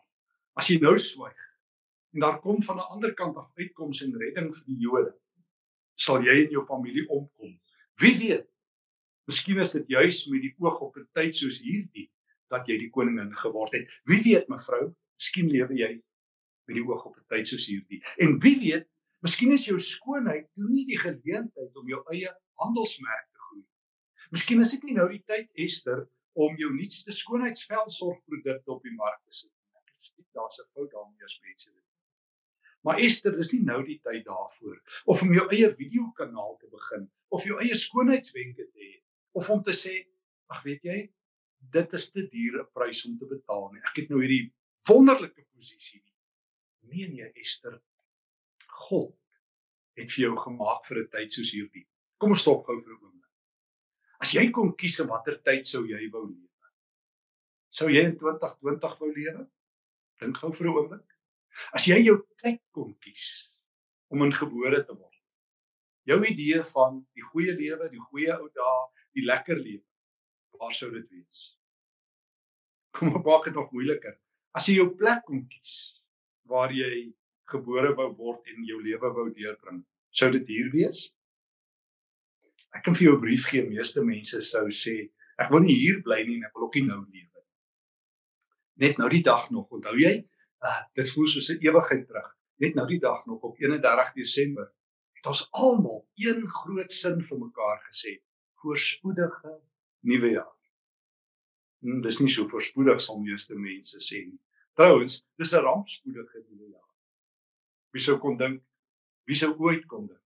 "As 0.57 0.69
jy 0.71 0.79
nou 0.81 0.97
swyg 0.99 1.37
en 2.15 2.21
daar 2.21 2.41
kom 2.41 2.63
van 2.63 2.77
'n 2.77 2.91
ander 2.95 3.15
kant 3.15 3.37
af 3.37 3.53
uitkoms 3.55 4.03
en 4.03 4.17
redding 4.17 4.55
vir 4.57 4.67
die 4.67 4.81
Jode, 4.81 5.13
sal 5.97 6.23
jy 6.25 6.45
en 6.45 6.51
jou 6.51 6.65
familie 6.65 7.07
omkom. 7.09 7.57
Wie 8.01 8.15
weet? 8.19 8.47
Miskien 9.27 9.59
is 9.59 9.73
dit 9.75 9.89
juis 9.91 10.27
met 10.31 10.45
die 10.45 10.55
oog 10.63 10.81
op 10.81 10.97
'n 10.97 11.09
tyd 11.13 11.35
soos 11.35 11.59
hierdie 11.61 12.11
dat 12.49 12.69
jy 12.69 12.79
die 12.79 12.91
koningin 12.91 13.33
geword 13.37 13.73
het. 13.73 13.91
Wie 14.05 14.23
weet, 14.23 14.49
mevrou, 14.49 14.95
miskien 15.19 15.49
lewe 15.51 15.75
jy 15.75 15.93
met 16.67 16.77
die 16.77 16.85
oog 16.85 17.05
op 17.07 17.17
'n 17.17 17.25
tyd 17.29 17.49
soos 17.49 17.67
hierdie. 17.67 18.03
En 18.19 18.39
wie 18.39 18.59
weet, 18.61 18.89
miskien 19.21 19.53
is 19.53 19.67
jou 19.67 19.79
skoonheid 19.79 20.47
toe 20.55 20.69
nie 20.69 20.87
die 20.87 20.99
geleentheid 20.99 21.77
om 21.77 21.89
jou 21.89 22.03
eie 22.13 22.31
handelsmerk 22.55 23.27
te 23.33 23.39
groei. 23.39 23.67
Miskien 24.31 24.61
is 24.61 24.71
dit 24.71 24.83
nie 24.83 24.95
nou 24.95 25.09
die 25.09 25.23
tyd 25.27 25.49
Ester 25.55 26.09
om 26.37 26.57
jou 26.61 26.71
nuutste 26.75 27.15
skoonheidsvelsorgprodukte 27.17 28.73
op 28.73 28.83
die 28.85 28.95
mark 28.95 29.23
te 29.25 29.33
sit. 29.33 29.53
Ek 29.81 29.93
sê 30.05 30.25
daar's 30.37 30.61
'n 30.61 30.69
fout 30.75 30.91
daarmee 30.93 31.25
as 31.25 31.39
mense 31.41 31.71
dit. 31.71 31.85
Maar 32.85 33.01
Esther, 33.03 33.37
dis 33.37 33.53
nie 33.53 33.63
nou 33.67 33.81
die 33.85 33.99
tyd 33.99 34.25
daarvoor 34.25 34.77
of 35.05 35.23
om 35.23 35.33
jou 35.35 35.47
eie 35.51 35.71
videokanaal 35.75 36.57
te 36.61 36.69
begin 36.71 37.09
of 37.29 37.45
jou 37.45 37.59
eie 37.59 37.75
skoonheidswenke 37.75 38.69
te 38.69 38.79
hê 38.79 38.93
of 39.33 39.51
om 39.51 39.63
te 39.63 39.73
sê, 39.73 40.07
ag 40.47 40.63
weet 40.63 40.85
jy, 40.85 40.99
dit 41.59 41.93
is 41.99 42.11
te 42.11 42.23
duur 42.29 42.61
'n 42.61 42.71
prys 42.73 43.05
om 43.07 43.19
te 43.19 43.27
betaal 43.27 43.73
nie. 43.73 43.81
Ek 43.81 43.97
het 43.97 44.09
nou 44.11 44.21
hierdie 44.21 44.53
wonderlike 44.89 45.47
posisie 45.55 46.03
nie. 46.05 46.15
Nee 46.93 47.09
nee 47.09 47.33
Esther, 47.35 47.81
God 48.69 49.17
het 49.97 50.13
vir 50.13 50.29
jou 50.29 50.37
gemaak 50.37 50.85
vir 50.85 50.99
'n 51.03 51.09
tyd 51.09 51.33
soos 51.33 51.51
hierdie. 51.51 51.87
Kom 52.19 52.31
ons 52.31 52.41
stop 52.41 52.65
gou 52.67 52.79
vir 52.81 52.93
'n 52.93 53.03
oomblik. 53.03 53.16
As 54.23 54.33
jy 54.33 54.51
kon 54.51 54.75
kies 54.77 55.01
in 55.01 55.11
watter 55.11 55.37
tyd 55.45 55.67
sou 55.69 55.85
jy 55.87 56.11
wou 56.13 56.27
lewe? 56.29 56.71
Sou 57.69 57.91
jy 57.93 58.05
in 58.09 58.17
2020 58.19 59.01
wou 59.01 59.11
lewe? 59.13 59.47
Dink 60.21 60.39
gou 60.39 60.53
vir 60.53 60.67
'n 60.67 60.77
oomblik. 60.77 61.09
As 61.73 61.87
jy 61.87 62.01
jou 62.05 62.23
tyd 62.43 62.61
kon 62.73 62.95
kies 63.01 63.53
om 64.11 64.23
in 64.23 64.33
gebore 64.33 64.85
te 64.87 64.95
word, 64.95 65.17
Jou 66.07 66.21
idee 66.23 66.63
van 66.71 67.01
die 67.19 67.25
goeie 67.33 67.53
lewe, 67.59 67.89
die 67.91 68.01
goeie 68.01 68.35
ou 68.39 68.47
dae, 68.55 68.83
die 69.19 69.25
lekker 69.27 69.59
lewe. 69.59 69.83
Waar 70.61 70.75
sou 70.75 70.93
dit 70.93 71.07
wees? 71.11 71.41
Kom 72.95 73.11
op, 73.19 73.25
maak 73.27 73.49
dit 73.49 73.59
nog 73.59 73.73
moeiliker. 73.75 74.15
As 74.55 74.69
jy 74.71 74.79
jou 74.79 74.93
plek 74.97 75.25
kon 75.27 75.43
kies 75.51 75.75
waar 76.47 76.71
jy 76.71 77.09
gebore 77.51 77.91
wou 77.99 78.07
word 78.21 78.47
en 78.53 78.63
jou 78.69 78.79
lewe 78.85 79.11
wou 79.17 79.27
deurbring, 79.35 79.83
sou 80.15 80.31
dit 80.31 80.47
hier 80.47 80.71
wees? 80.71 81.09
Ek 82.75 82.83
kan 82.85 82.95
vir 82.95 83.09
jou 83.09 83.17
'n 83.17 83.21
brief 83.21 83.47
gee. 83.47 83.63
Meeste 83.69 84.05
mense 84.05 84.41
sou 84.41 84.67
sê, 84.69 85.11
ek 85.39 85.51
wil 85.51 85.61
nie 85.61 85.75
hier 85.75 86.03
bly 86.03 86.25
nie, 86.27 86.43
ek 86.45 86.55
wil 86.55 86.67
ook 86.67 86.75
nie 86.75 86.87
nou 86.87 87.01
lewe 87.01 87.11
nie. 87.13 87.27
Net 88.77 88.99
nou 88.99 89.09
die 89.09 89.23
dag 89.23 89.51
nog, 89.51 89.71
onthou 89.71 89.97
jy? 89.97 90.27
Uh, 90.65 90.83
dit 90.95 91.11
voel 91.13 91.29
soos 91.29 91.51
'n 91.51 91.61
ewigheid 91.61 92.07
terug. 92.07 92.29
Net 92.59 92.75
nou 92.75 92.87
die 92.87 92.99
dag 92.99 93.27
nog 93.27 93.43
op 93.43 93.57
31 93.59 94.13
Desember 94.13 94.73
het 95.13 95.27
ons 95.27 95.49
almal 95.51 96.09
een 96.15 96.49
groot 96.49 96.93
sin 96.93 97.23
vir 97.23 97.39
mekaar 97.39 97.81
gesê: 97.89 98.21
voorspoedige 98.63 99.61
nuwe 100.01 100.31
jaar. 100.31 100.57
Hm, 101.81 102.01
dis 102.01 102.19
nie 102.21 102.31
so 102.33 102.49
voorspoedig 102.49 103.01
soos 103.01 103.21
meeste 103.21 103.55
mense 103.55 104.01
sê 104.01 104.25
nie. 104.25 104.41
Trouwens, 104.77 105.25
dis 105.37 105.53
'n 105.53 105.63
rampspoedige 105.65 106.45
nuwe 106.49 106.71
jaar. 106.71 106.91
Wie 107.93 108.03
sou 108.03 108.19
kon 108.19 108.37
dink? 108.37 108.63
Wie 109.25 109.37
sou 109.37 109.55
ooit 109.59 109.87
kon 109.87 110.07
dink? 110.07 110.21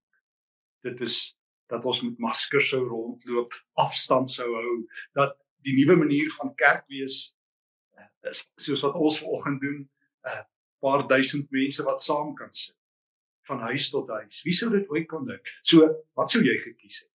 Dit 0.82 1.00
is 1.00 1.36
dat 1.70 1.84
ons 1.86 2.02
met 2.02 2.18
maskers 2.18 2.72
sou 2.72 2.82
rondloop, 2.86 3.54
afstand 3.78 4.30
sou 4.30 4.48
hou, 4.54 4.76
dat 5.18 5.36
die 5.66 5.76
nuwe 5.76 5.96
manier 6.02 6.30
van 6.38 6.54
kerk 6.58 6.86
wees 6.90 7.22
eh, 7.96 8.08
is 8.30 8.44
soos 8.60 8.82
wat 8.86 8.98
ons 8.98 9.20
vanoggend 9.22 9.60
doen, 9.62 9.80
'n 9.80 10.32
uh, 10.32 10.42
paar 10.80 11.06
duisend 11.08 11.50
mense 11.50 11.84
wat 11.84 12.02
saam 12.02 12.34
kan 12.34 12.52
sit 12.52 12.76
van 13.48 13.60
huis 13.70 13.90
tot 13.90 14.08
huis. 14.08 14.42
Wie 14.42 14.54
sou 14.54 14.70
dit 14.70 14.88
ooit 14.88 15.08
kon 15.08 15.26
dink? 15.26 15.46
So, 15.62 15.86
wat 16.18 16.30
sou 16.30 16.42
jy 16.44 16.56
gekies 16.62 17.02
het? 17.04 17.10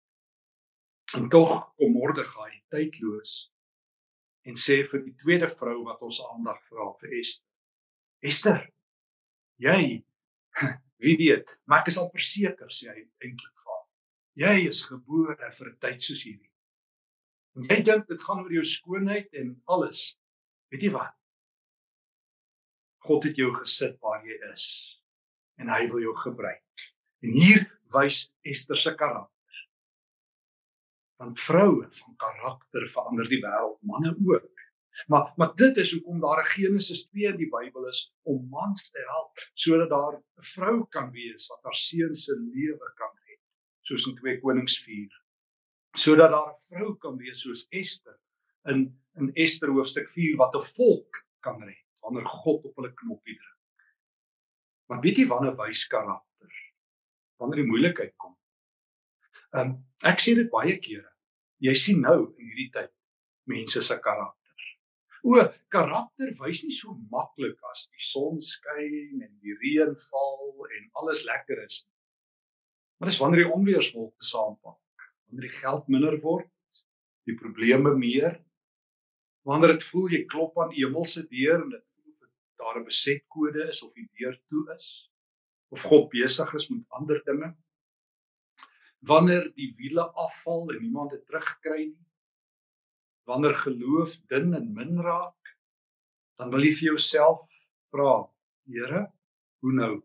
En 1.20 1.30
tog 1.30 1.52
kom 1.78 1.94
Mordegai 1.96 2.64
tydloos 2.74 3.52
en 4.46 4.58
sê 4.60 4.82
vir 4.86 5.04
die 5.06 5.16
tweede 5.22 5.48
vrou 5.50 5.84
wat 5.86 6.02
ons 6.06 6.20
aandag 6.26 6.60
vra 6.70 6.92
vir 7.02 7.16
Esther. 7.20 7.46
Esther, 8.26 8.62
jy 9.62 10.04
wie 11.04 11.16
weet, 11.20 11.58
maar 11.66 11.84
ek 11.84 11.92
is 11.94 12.00
al 12.02 12.12
verseker 12.14 12.70
sê 12.74 12.90
hy 12.92 13.02
eintlik 13.24 13.64
vir. 13.64 13.75
Jy 14.36 14.68
is 14.68 14.84
gebore 14.84 15.38
vir 15.58 15.68
'n 15.70 15.77
tyd 15.80 16.01
soos 16.01 16.24
hierdie. 16.27 16.51
En 17.56 17.63
jy 17.63 17.77
dink 17.88 18.08
dit 18.08 18.22
gaan 18.22 18.44
oor 18.44 18.51
jou 18.51 18.63
skoonheid 18.63 19.30
en 19.34 19.62
alles. 19.65 20.18
Weet 20.72 20.82
jy 20.84 20.92
wat? 20.92 21.13
God 23.08 23.24
het 23.24 23.38
jou 23.39 23.54
gesit 23.54 23.96
waar 24.01 24.25
jy 24.25 24.36
is 24.51 24.65
en 25.62 25.70
hy 25.72 25.88
wil 25.88 26.01
jou 26.04 26.15
gebruik. 26.20 26.84
En 27.24 27.32
hier 27.32 27.63
wys 27.94 28.25
Ester 28.44 28.77
se 28.77 28.92
karakter. 28.96 29.62
Want 31.22 31.39
vroue 31.39 31.88
van 31.88 32.15
karakter 32.20 32.89
verander 32.92 33.30
die 33.32 33.39
wêreld, 33.39 33.80
manne 33.88 34.12
ook. 34.12 34.51
Maar 35.08 35.32
maar 35.39 35.56
dit 35.56 35.77
is 35.77 35.94
hoekom 35.96 36.20
daar 36.20 36.44
'n 36.44 36.51
Genesis 36.58 37.06
2 37.08 37.32
in 37.32 37.38
die 37.38 37.50
Bybel 37.50 37.88
is 37.88 38.12
om 38.24 38.50
mans 38.50 38.89
te 38.89 39.00
help 39.00 39.32
sodat 39.54 39.89
daar 39.89 40.20
'n 40.20 40.24
vrou 40.56 40.86
kan 40.89 41.12
wees 41.12 41.48
wat 41.48 41.63
haar 41.63 41.75
seun 41.75 42.15
se 42.15 42.36
lewe 42.36 42.92
kan 42.96 43.15
soos 43.86 44.08
in 44.10 44.18
2 44.18 44.39
Konings 44.42 44.77
4. 44.84 45.10
Sodat 45.96 46.32
daar 46.32 46.51
'n 46.51 46.62
vrou 46.70 46.96
kan 46.98 47.18
wees 47.18 47.42
soos 47.42 47.68
Ester 47.70 48.20
in 48.68 49.00
in 49.15 49.32
Ester 49.34 49.70
hoofstuk 49.70 50.10
4 50.10 50.38
wat 50.38 50.56
'n 50.56 50.68
volk 50.75 51.25
kan 51.39 51.62
red 51.63 51.86
wanneer 52.00 52.25
God 52.25 52.65
op 52.65 52.75
hulle 52.75 52.94
knoppie 52.94 53.36
druk. 53.36 53.60
Maar 54.86 55.01
weet 55.01 55.18
jy 55.18 55.27
wanneer 55.27 55.56
wys 55.58 55.88
karakter? 55.88 56.51
Wanneer 57.42 57.63
die 57.63 57.72
moeilikheid 57.72 58.13
kom. 58.18 58.36
Ehm 59.56 59.70
um, 59.70 59.77
ek 60.04 60.20
sê 60.22 60.36
dit 60.36 60.50
baie 60.51 60.77
kere. 60.77 61.10
Jy 61.58 61.74
sien 61.75 62.01
nou 62.01 62.36
in 62.38 62.50
hierdie 62.50 62.72
tyd 62.72 62.92
mense 63.50 63.82
se 63.82 63.98
karakter. 64.00 64.42
O, 65.25 65.42
karakter 65.74 66.34
wys 66.42 66.62
nie 66.63 66.75
so 66.75 66.94
maklik 67.10 67.58
as 67.72 67.88
die 67.89 68.04
son 68.12 68.42
skyn 68.42 69.24
en 69.25 69.32
die 69.42 69.56
reën 69.63 69.96
val 70.10 70.68
en 70.77 70.89
alles 71.01 71.24
lekker 71.25 71.63
is 71.65 71.86
nie. 71.86 71.95
Maar 72.98 73.10
dis 73.10 73.20
wanneer 73.20 73.44
die 73.44 73.54
onweerswolke 73.54 74.24
saampak, 74.24 75.10
wanneer 75.28 75.50
die 75.50 75.58
geld 75.58 75.88
minder 75.92 76.16
word, 76.24 76.52
die 77.25 77.36
probleme 77.36 77.96
meer, 77.98 78.40
wanneer 79.46 79.75
dit 79.75 79.84
voel 79.90 80.10
jy 80.14 80.24
klop 80.30 80.58
aan 80.62 80.72
die 80.72 80.86
hemelse 80.86 81.25
deur 81.28 81.60
en 81.62 81.70
dit 81.74 81.84
daar 82.56 82.80
'n 82.80 82.88
besetkode 82.88 83.68
is 83.68 83.84
of 83.84 83.94
die 83.94 84.10
deur 84.18 84.36
toe 84.50 84.64
is 84.75 85.12
of 85.70 85.82
God 85.82 86.10
besig 86.10 86.54
is 86.54 86.68
met 86.70 86.86
ander 86.90 87.22
dinge. 87.24 87.56
Wanneer 89.00 89.52
die 89.56 89.74
wiele 89.78 90.06
afval 90.14 90.72
en 90.72 90.82
niemand 90.82 91.12
dit 91.12 91.25
terugkry 91.25 91.82
nie. 91.86 92.08
Wanneer 93.24 93.56
geloof 93.56 94.18
dun 94.32 94.54
en 94.54 94.74
min 94.74 95.02
raak, 95.02 95.58
dan 96.38 96.50
wil 96.50 96.64
jy 96.64 96.72
vir 96.72 96.90
jouself 96.94 97.50
vra, 97.92 98.32
Here, 98.66 99.12
hoe 99.62 99.72
nou? 99.74 100.04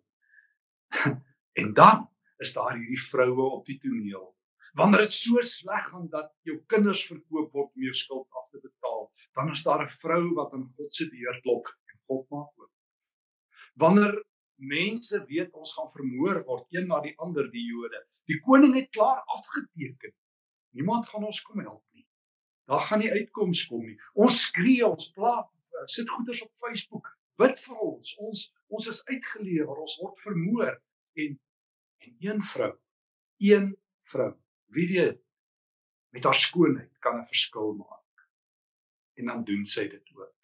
en 1.61 1.73
dan 1.75 2.09
is 2.40 2.52
daar 2.56 2.76
hierdie 2.76 3.00
vroue 3.00 3.49
op 3.59 3.66
die 3.66 3.78
toneel. 3.78 4.30
Wanneer 4.78 5.04
dit 5.04 5.12
so 5.12 5.42
sleg 5.42 5.88
gaan 5.90 6.06
dat 6.12 6.30
jou 6.47 6.56
kinders 6.70 7.02
verkoop 7.06 7.52
word 7.52 7.73
om 7.75 7.87
jou 7.88 7.94
skuld 7.97 8.28
af 8.38 8.49
te 8.50 8.61
betaal, 8.62 9.11
dan 9.35 9.50
is 9.52 9.62
daar 9.66 9.82
'n 9.82 9.94
vrou 10.02 10.35
wat 10.35 10.52
aan 10.54 10.66
God 10.66 10.94
se 10.94 11.09
deur 11.11 11.40
klop 11.42 11.66
God 12.11 12.26
maak 12.35 12.50
oop. 12.59 12.70
Wanneer 13.78 14.16
mense 14.61 15.23
weet 15.28 15.54
ons 15.56 15.75
gaan 15.76 15.90
vermoor 15.94 16.42
word 16.49 16.66
een 16.76 16.88
na 16.90 17.00
die 17.04 17.14
ander 17.23 17.47
die 17.52 17.64
Jode. 17.68 18.02
Die 18.30 18.38
koning 18.44 18.75
het 18.76 18.90
klaar 18.94 19.23
afgeteken. 19.37 20.12
Niemand 20.76 21.09
gaan 21.11 21.26
ons 21.26 21.42
kom 21.47 21.62
help 21.62 21.85
nie. 21.94 22.06
Daar 22.70 22.85
gaan 22.87 23.02
nie 23.02 23.11
uitkoms 23.11 23.64
kom 23.70 23.87
nie. 23.87 23.97
Ons 24.14 24.44
skree, 24.47 24.82
ons 24.87 25.11
pla, 25.14 25.35
sit 25.90 26.11
goeders 26.11 26.42
op 26.44 26.52
Facebook. 26.62 27.09
Bid 27.40 27.59
vir 27.59 27.87
ons. 27.87 28.16
Ons 28.26 28.49
ons 28.70 28.87
is 28.87 29.00
uitgelewer, 29.09 29.80
ons 29.82 29.97
word 29.99 30.20
vermoor 30.23 30.76
en 31.18 31.32
en 32.00 32.16
een 32.19 32.42
vrou, 32.42 32.73
een 33.38 33.76
vrou, 34.00 34.33
wie 34.75 34.88
weet 34.88 35.21
met 36.11 36.25
haar 36.25 36.35
skoonheid 36.35 36.99
kan 36.99 37.19
'n 37.19 37.26
verskil 37.26 37.73
maak. 37.73 38.28
En 39.14 39.26
dan 39.26 39.45
doen 39.45 39.64
sy 39.64 39.88
dit 39.88 40.11
ook. 40.14 40.38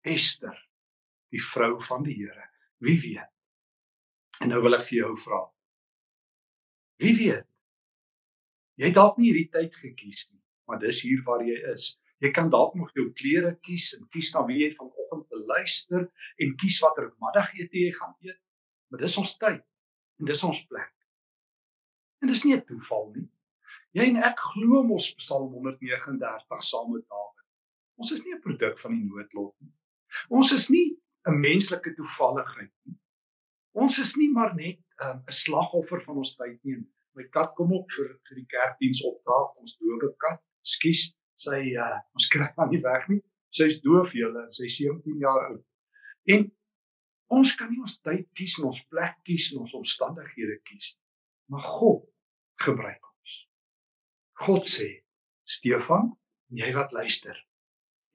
Esther 0.00 0.68
die 1.28 1.42
vrou 1.42 1.82
van 1.82 2.02
die 2.02 2.14
Here. 2.14 2.50
Wie 2.76 3.00
weet? 3.00 3.30
En 4.40 4.48
nou 4.48 4.62
wil 4.62 4.74
ek 4.74 4.84
vir 4.84 4.98
jou 4.98 5.16
vra. 5.16 5.40
Wie 6.96 7.16
weet? 7.16 7.48
Jy 8.74 8.86
het 8.86 8.94
dalk 8.94 9.16
nie 9.16 9.32
hierdie 9.32 9.50
tyd 9.50 9.74
gekies 9.74 10.30
nie, 10.30 10.42
maar 10.66 10.78
dis 10.78 11.02
hier 11.02 11.22
waar 11.22 11.44
jy 11.44 11.58
is. 11.72 11.98
Jy 12.18 12.30
kan 12.30 12.50
dalk 12.50 12.74
nog 12.74 12.92
jou 12.94 13.12
klere 13.12 13.58
kies 13.60 13.92
en 13.94 14.08
kies 14.08 14.32
na 14.34 14.46
wie 14.46 14.58
jy 14.64 14.70
vanoggend 14.74 15.28
wil 15.28 15.46
luister 15.46 16.12
en 16.36 16.56
kies 16.56 16.80
watter 16.80 17.14
middagete 17.18 17.78
jy 17.78 17.92
gaan 17.92 18.14
eet. 18.20 18.40
Maar 18.88 19.00
dis 19.00 19.16
ons 19.16 19.36
tyd 19.36 19.64
en 20.22 20.28
dis 20.30 20.42
ons 20.46 20.66
plek. 20.70 20.92
En 22.22 22.30
dis 22.30 22.44
nie 22.46 22.54
'n 22.54 22.64
toeval 22.64 23.10
nie. 23.14 23.28
Jy 23.98 24.04
en 24.08 24.22
ek 24.22 24.38
glo 24.38 24.82
mos 24.86 25.10
Psalm 25.18 25.50
139 25.52 26.62
saam 26.62 26.92
met 26.92 27.04
Dawid. 27.08 27.46
Ons 27.98 28.12
is 28.12 28.22
nie 28.24 28.34
'n 28.34 28.40
produk 28.40 28.78
van 28.78 28.92
die 28.92 29.04
noodlot 29.04 29.54
nie. 29.60 29.72
Ons 30.28 30.52
is 30.52 30.68
nie 30.70 30.96
'n 31.26 31.40
menslike 31.40 31.94
toevalligheid 31.94 32.72
nie. 32.84 32.96
Ons 33.72 33.98
is 33.98 34.14
nie 34.16 34.30
maar 34.30 34.54
net 34.54 34.78
um, 35.02 35.08
'n 35.08 35.16
um, 35.16 35.22
slagoffer 35.26 36.00
van 36.00 36.16
ons 36.16 36.36
tyd 36.36 36.58
nie. 36.64 36.78
My 37.14 37.24
kat 37.24 37.52
kom 37.54 37.72
op 37.72 37.90
vir 37.90 38.18
vir 38.28 38.36
die 38.36 38.46
kerkdiens 38.46 39.02
opdaag, 39.04 39.58
ons 39.60 39.76
dowe 39.76 40.14
kat. 40.16 40.40
Skus, 40.62 41.12
sy 41.34 41.74
uh, 41.74 41.98
ons 42.14 42.28
kry 42.28 42.48
haar 42.56 42.70
nie 42.70 42.80
weg 42.80 43.08
nie. 43.08 43.22
Sy's 43.50 43.80
doof 43.80 44.12
julle 44.12 44.44
en 44.44 44.52
sy 44.52 44.68
17 44.68 45.18
jaar 45.18 45.50
oud. 45.50 45.64
En 46.30 46.52
ons 47.32 47.54
kan 47.56 47.70
nie 47.70 47.80
ons 47.80 47.96
tyd 48.04 48.28
kies 48.36 48.58
en 48.60 48.68
ons 48.70 48.82
plek 48.92 49.16
kies 49.26 49.52
en 49.52 49.64
ons 49.64 49.74
omstandighede 49.78 50.58
kies 50.68 50.92
nie. 50.94 51.08
Maar 51.52 51.64
God 51.68 52.04
gebruik 52.62 53.08
ons. 53.08 53.36
God 54.44 54.68
sê, 54.68 54.88
Stefan, 55.44 56.12
jy 56.52 56.70
wat 56.76 56.94
luister. 56.96 57.36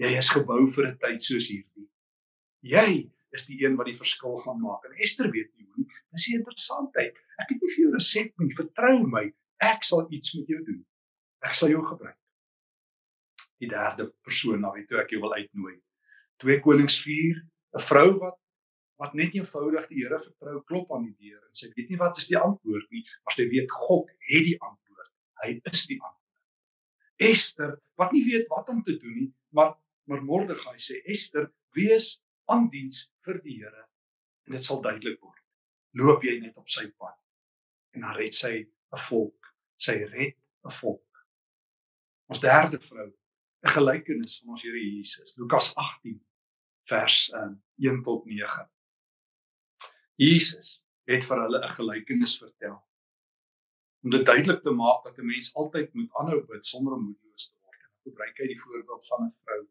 Jy 0.02 0.14
is 0.20 0.30
gebou 0.34 0.68
vir 0.74 0.88
'n 0.88 0.98
tyd 1.02 1.24
soos 1.24 1.50
hierdie. 1.50 1.90
Jy 2.62 3.10
is 3.34 3.46
die 3.50 3.58
een 3.64 3.76
wat 3.78 3.90
die 3.90 3.98
verskil 3.98 4.38
gaan 4.44 4.62
maak. 4.62 4.86
En 4.86 4.98
Esther 5.04 5.30
weet 5.32 5.50
nie 5.56 5.66
hoe 5.66 5.84
nie. 5.84 5.90
Dis 6.12 6.28
'n 6.30 6.40
interessantheid. 6.40 7.18
Ek 7.42 7.50
het 7.50 7.62
nie 7.62 7.72
vir 7.74 7.84
jou 7.84 7.92
resep 7.94 8.40
nie. 8.40 8.56
Vertrou 8.56 9.08
my. 9.08 9.34
Ek 9.60 9.84
sal 9.84 10.08
iets 10.12 10.36
met 10.36 10.48
jou 10.48 10.64
doen. 10.64 10.86
Ek 11.42 11.54
sal 11.54 11.70
jou 11.70 11.84
gebruik. 11.84 12.18
Die 13.60 13.70
derde 13.70 14.14
persoon 14.22 14.62
na 14.62 14.72
wie 14.72 14.86
toe 14.86 15.00
ek 15.00 15.10
jou 15.10 15.22
wil 15.22 15.34
uitnooi. 15.34 15.82
2 16.38 16.60
Konings 16.60 17.02
4, 17.02 17.36
'n 17.74 17.80
vrou 17.80 18.20
wat 18.20 18.38
wat 18.98 19.14
net 19.14 19.36
eenvoudig 19.38 19.88
die 19.92 20.04
Here 20.04 20.20
vertrou, 20.20 20.62
klop 20.66 20.94
aan 20.96 21.06
die 21.06 21.30
deur 21.30 21.42
en 21.42 21.56
sy 21.56 21.70
weet 21.76 21.92
nie 21.92 22.00
wat 22.02 22.18
is 22.18 22.30
die 22.32 22.40
antwoord 22.40 22.88
nie, 22.94 23.04
maar 23.24 23.36
sy 23.38 23.48
weet 23.52 23.74
God 23.74 24.10
het 24.30 24.46
die 24.48 24.58
antwoord. 24.58 25.12
Hy 25.44 25.52
is 25.72 25.84
die 25.90 26.00
antwoord. 26.02 26.16
Esther, 27.30 27.76
wat 27.98 28.14
nie 28.14 28.24
weet 28.26 28.50
wat 28.50 28.70
om 28.74 28.82
te 28.86 28.98
doen 28.98 29.20
nie, 29.24 29.30
maar 29.54 29.76
maar 30.08 30.22
Mordegai 30.24 30.78
sê 30.80 31.02
Esther, 31.12 31.50
wees 31.76 32.22
aandiens 32.48 33.10
vir 33.28 33.42
die 33.44 33.58
Here 33.60 33.84
en 34.48 34.56
dit 34.56 34.64
sal 34.64 34.80
duidelik 34.82 35.20
word. 35.20 35.42
Loop 36.00 36.24
jy 36.24 36.38
net 36.40 36.56
op 36.56 36.70
sy 36.72 36.86
pad 36.96 37.18
en 37.98 38.06
dan 38.06 38.16
red 38.16 38.36
sy 38.36 38.54
'n 38.64 39.02
volk. 39.10 39.52
Sy 39.76 39.98
red 40.14 40.38
'n 40.64 40.72
volk. 40.80 41.26
Ons 42.32 42.40
derde 42.40 42.80
vrou, 42.80 43.12
'n 43.64 43.76
gelykenis 43.76 44.40
van 44.40 44.56
ons 44.56 44.64
Here 44.64 44.80
Jesus. 44.80 45.36
Lukas 45.38 45.74
18 45.76 46.24
vers 46.88 47.34
um, 47.34 47.62
1 47.78 48.02
tot 48.04 48.26
9. 48.26 48.70
Jesus 50.18 50.80
het 51.06 51.26
vir 51.30 51.42
hulle 51.44 51.60
'n 51.62 51.76
gelykenis 51.78 52.38
vertel 52.42 52.78
om 54.04 54.10
dit 54.10 54.26
duidelik 54.26 54.62
te 54.64 54.72
maak 54.72 55.04
dat 55.06 55.18
'n 55.18 55.26
mens 55.26 55.54
altyd 55.54 55.94
moet 55.94 56.14
aanhou 56.20 56.40
bid 56.46 56.66
sonder 56.66 56.94
om 56.94 57.04
moedeloos 57.04 57.46
te 57.50 57.56
word. 57.62 57.82
En 57.86 58.10
gebruik 58.10 58.38
hy 58.38 58.48
die 58.48 58.62
voorbeeld 58.62 59.08
van 59.08 59.26
'n 59.26 59.32
vrou. 59.32 59.62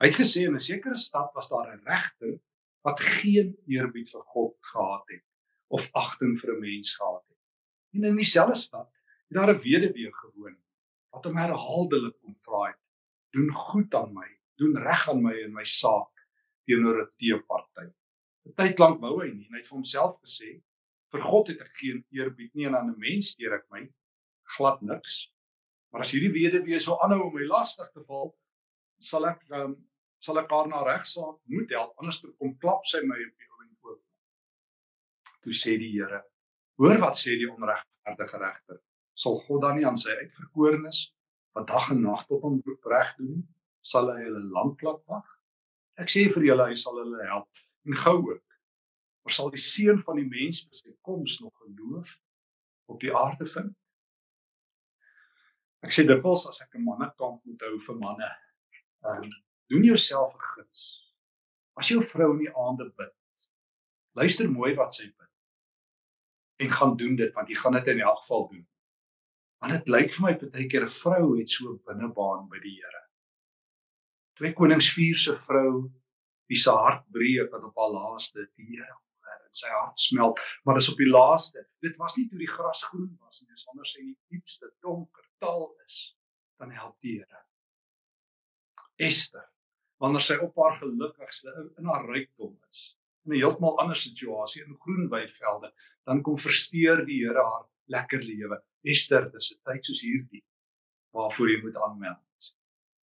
Hy 0.00 0.06
het 0.06 0.18
gesê 0.18 0.40
in 0.46 0.54
'n 0.54 0.60
sekere 0.60 0.96
stad 0.96 1.30
was 1.34 1.48
daar 1.48 1.70
'n 1.72 1.84
regter 1.84 2.40
wat 2.82 3.00
geen 3.00 3.56
eerbied 3.66 4.10
vir 4.10 4.20
God 4.20 4.56
gehad 4.60 5.04
het 5.06 5.24
of 5.68 5.88
agting 5.92 6.38
vir 6.40 6.54
'n 6.54 6.60
mens 6.60 6.94
gehad 6.94 7.24
het. 7.28 7.38
En 7.94 8.04
in 8.04 8.16
dieselfde 8.16 8.56
stad 8.56 8.90
het 9.28 9.38
daar 9.38 9.54
'n 9.54 9.62
weduwee 9.62 10.12
gewoon 10.12 10.58
wat 11.10 11.24
hom 11.24 11.36
herhaaldelik 11.36 12.18
kom 12.20 12.36
vra 12.36 12.66
het: 12.66 12.80
"Doen 13.30 13.52
goed 13.52 13.94
aan 13.94 14.12
my, 14.12 14.40
doen 14.56 14.76
reg 14.76 15.08
aan 15.08 15.22
my 15.22 15.34
in 15.34 15.52
my 15.52 15.64
saak 15.64 16.26
teenoor 16.64 17.02
'n 17.02 17.08
teeparty." 17.16 17.97
'n 18.48 18.54
Tyd 18.56 18.80
lank 18.80 19.00
wou 19.02 19.18
hy 19.20 19.28
nie 19.32 19.46
en 19.46 19.56
hy 19.56 19.60
het 19.60 19.68
vir 19.68 19.76
homself 19.76 20.16
gesê: 20.24 20.60
"Vir 21.12 21.20
God 21.20 21.50
het 21.52 21.60
ek 21.60 21.74
geen 21.80 22.04
eerbied 22.16 22.54
nie 22.54 22.66
en 22.66 22.76
aan 22.76 22.90
'n 22.90 22.98
mens 22.98 23.34
steur 23.34 23.54
ek 23.54 23.66
my 23.70 23.82
glad 24.56 24.82
niks." 24.82 25.28
Maar 25.92 26.04
as 26.04 26.12
hierdie 26.12 26.32
weduwee 26.32 26.80
so 26.80 26.96
aanhou 26.96 27.28
om 27.28 27.34
my 27.34 27.44
lastig 27.44 27.90
te 27.92 28.02
val, 28.08 28.34
sal 29.00 29.26
ek 29.26 29.44
um, 29.50 29.76
sal 30.18 30.38
ek 30.38 30.50
haar 30.50 30.68
na 30.68 30.82
regsaak 30.82 31.38
moet 31.44 31.70
help 31.70 31.94
anders 31.98 32.20
kom 32.38 32.56
klap 32.58 32.84
sy 32.84 33.00
my 33.04 33.18
op 33.26 33.36
die 33.36 33.50
ouen 33.52 33.70
oop. 33.82 34.02
Toe 35.42 35.52
sê 35.52 35.76
die 35.78 35.92
Here: 35.92 36.22
Hoor 36.78 36.98
wat 37.04 37.16
sê 37.16 37.36
die 37.38 37.50
onregverdige 37.50 38.38
regter? 38.38 38.80
Sal 39.14 39.40
God 39.46 39.62
dan 39.62 39.76
nie 39.76 39.86
aan 39.86 39.96
sy 39.96 40.10
uitverkorenes 40.10 41.12
wat 41.54 41.66
dag 41.66 41.90
en 41.90 42.02
nag 42.02 42.26
tot 42.26 42.42
hom 42.42 42.62
reg 42.84 43.14
doen 43.16 43.32
nie? 43.36 43.46
Sal 43.82 44.10
hy 44.12 44.22
hulle 44.24 44.44
lank 44.50 44.82
laat 44.82 45.02
wag? 45.06 45.28
Ek 45.98 46.08
sê 46.08 46.28
vir 46.30 46.44
julle 46.50 46.68
hy 46.68 46.74
sal 46.74 46.98
hulle 47.02 47.24
help 47.26 47.48
en 47.88 47.96
gou 47.96 48.16
ook. 48.30 48.46
Maar 49.24 49.34
sal 49.34 49.50
die 49.52 49.60
seun 49.60 50.00
van 50.04 50.20
die 50.20 50.28
mens 50.28 50.62
by 50.68 50.76
sy 50.76 50.94
koms 51.04 51.38
nog 51.42 51.56
geloof 51.64 52.14
op 52.88 53.00
die 53.00 53.12
aarde 53.12 53.46
vind? 53.48 53.74
Ek 55.84 55.94
sê 55.94 56.04
dikwels 56.06 56.46
as 56.50 56.62
ek 56.64 56.74
'n 56.74 56.84
mannekamp 56.84 57.44
moet 57.44 57.62
hou 57.66 57.76
vir 57.86 57.98
manne, 58.04 58.30
ehm 59.04 59.24
um, 59.24 59.36
doen 59.70 59.84
jouself 59.84 60.34
'n 60.34 60.46
guns. 60.54 60.86
As 61.76 61.88
jou 61.88 62.02
vrou 62.02 62.32
in 62.32 62.44
die 62.46 62.56
aande 62.56 62.88
bid, 62.96 63.50
luister 64.18 64.50
mooi 64.50 64.74
wat 64.74 64.94
sy 64.94 65.06
bid. 65.06 65.34
En 66.64 66.72
gaan 66.72 66.96
doen 66.96 67.16
dit 67.16 67.34
want 67.34 67.48
jy 67.48 67.54
gaan 67.54 67.72
dit 67.72 67.86
in 67.86 68.00
elk 68.00 68.18
geval 68.18 68.48
doen. 68.48 68.66
Want 69.62 69.72
dit 69.72 69.88
lyk 69.88 70.12
vir 70.14 70.24
my 70.24 70.32
baie 70.38 70.66
keer 70.66 70.82
'n 70.82 70.96
vrou 71.02 71.38
het 71.38 71.50
so 71.50 71.78
binnebaan 71.86 72.48
by 72.48 72.58
die 72.58 72.74
Here. 72.80 73.04
Twee 74.34 74.52
Konings 74.52 74.92
4 74.92 75.14
se 75.14 75.36
vrou 75.36 75.92
wie 76.48 76.58
se 76.58 76.72
hart 76.72 77.04
breek 77.12 77.52
wat 77.52 77.64
op 77.68 77.76
haar 77.76 77.92
laaste 77.94 78.48
die 78.56 78.80
en 78.82 79.52
sy 79.52 79.68
hart 79.68 80.00
smelt, 80.00 80.40
maar 80.64 80.78
dis 80.78 80.88
op 80.88 81.00
die 81.00 81.08
laaste. 81.08 81.66
Dit 81.84 81.96
was 82.00 82.16
nie 82.16 82.26
toe 82.28 82.38
die 82.40 82.48
gras 82.48 82.84
groen 82.88 83.10
was 83.20 83.42
nie, 83.42 83.50
dis 83.52 83.66
wanneer 83.68 83.88
sy 83.88 84.00
in 84.00 84.10
die 84.14 84.36
diepste 84.36 84.70
donker 84.84 85.26
tal 85.42 85.68
is, 85.84 86.16
dan 86.60 86.72
help 86.72 86.96
die 87.04 87.18
Here. 87.18 87.44
Esther 88.98 89.46
wanneer 90.02 90.22
sy 90.22 90.36
op 90.42 90.56
haar 90.58 90.76
gelukkigste 90.78 91.52
in, 91.60 91.70
in 91.82 91.90
haar 91.90 92.06
rykdom 92.10 92.54
is 92.70 92.84
in 93.26 93.34
'n 93.34 93.40
heeltemal 93.40 93.78
ander 93.82 93.96
situasie 93.96 94.64
in 94.64 94.78
groen 94.84 95.08
weivelde 95.10 95.72
dan 96.06 96.22
kom 96.22 96.38
versteur 96.38 97.04
die 97.06 97.20
Here 97.24 97.42
haar 97.42 97.66
lekker 97.86 98.22
lewe 98.22 98.62
Esther 98.82 99.30
dis 99.30 99.52
'n 99.52 99.60
tyd 99.70 99.84
soos 99.84 100.02
hierdie 100.02 100.44
waarvoor 101.14 101.50
jy 101.50 101.60
moet 101.62 101.76
aanmeld 101.76 102.52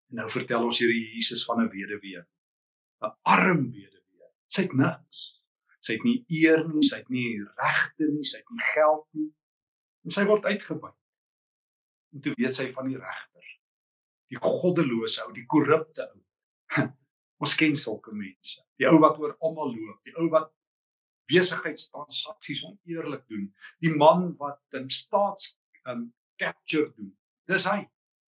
en 0.10 0.22
nou 0.22 0.30
vertel 0.30 0.64
ons 0.64 0.80
Here 0.80 0.94
Jesus 0.94 1.46
van 1.46 1.62
'n 1.64 1.70
weduwee 1.70 2.24
'n 3.04 3.14
arm 3.36 3.64
weduwee 3.72 4.30
sy 4.48 4.68
het 4.68 4.76
niks 4.82 5.24
sy 5.80 5.98
het 5.98 6.06
nie 6.08 6.20
eer 6.42 6.64
nie 6.68 6.84
sy 6.90 7.02
het 7.04 7.10
nie 7.10 7.32
regte 7.62 8.12
nie 8.12 8.28
sy 8.32 8.42
het 8.42 8.52
nie 8.52 8.68
geld 8.74 9.08
nie 9.14 9.32
en 10.06 10.18
sy 10.18 10.28
word 10.30 10.46
uitgebuit 10.46 11.02
en 12.16 12.22
toe 12.22 12.36
weet 12.38 12.60
sy 12.60 12.70
van 12.78 12.92
die 12.92 13.02
regter 13.02 13.56
die 14.34 14.42
goddelose 14.42 15.26
ou 15.26 15.34
die 15.34 15.50
korrupte 15.56 16.08
ou 16.12 16.24
Ons 17.44 17.56
ken 17.60 17.76
sulke 17.76 18.14
mense. 18.16 18.62
Die 18.80 18.88
ou 18.90 19.00
wat 19.04 19.20
oor 19.20 19.36
almal 19.44 19.74
loop, 19.74 20.00
die 20.08 20.16
ou 20.20 20.30
wat 20.34 20.52
besigheidstransaksies 21.32 22.64
oneerlik 22.68 23.26
doen, 23.32 23.48
die 23.82 23.92
man 23.96 24.30
wat 24.40 24.62
in 24.78 24.88
staats 24.94 25.56
um 25.90 26.08
capture 26.42 26.92
doen. 26.94 27.12
Dis 27.50 27.68
hy. 27.70 27.82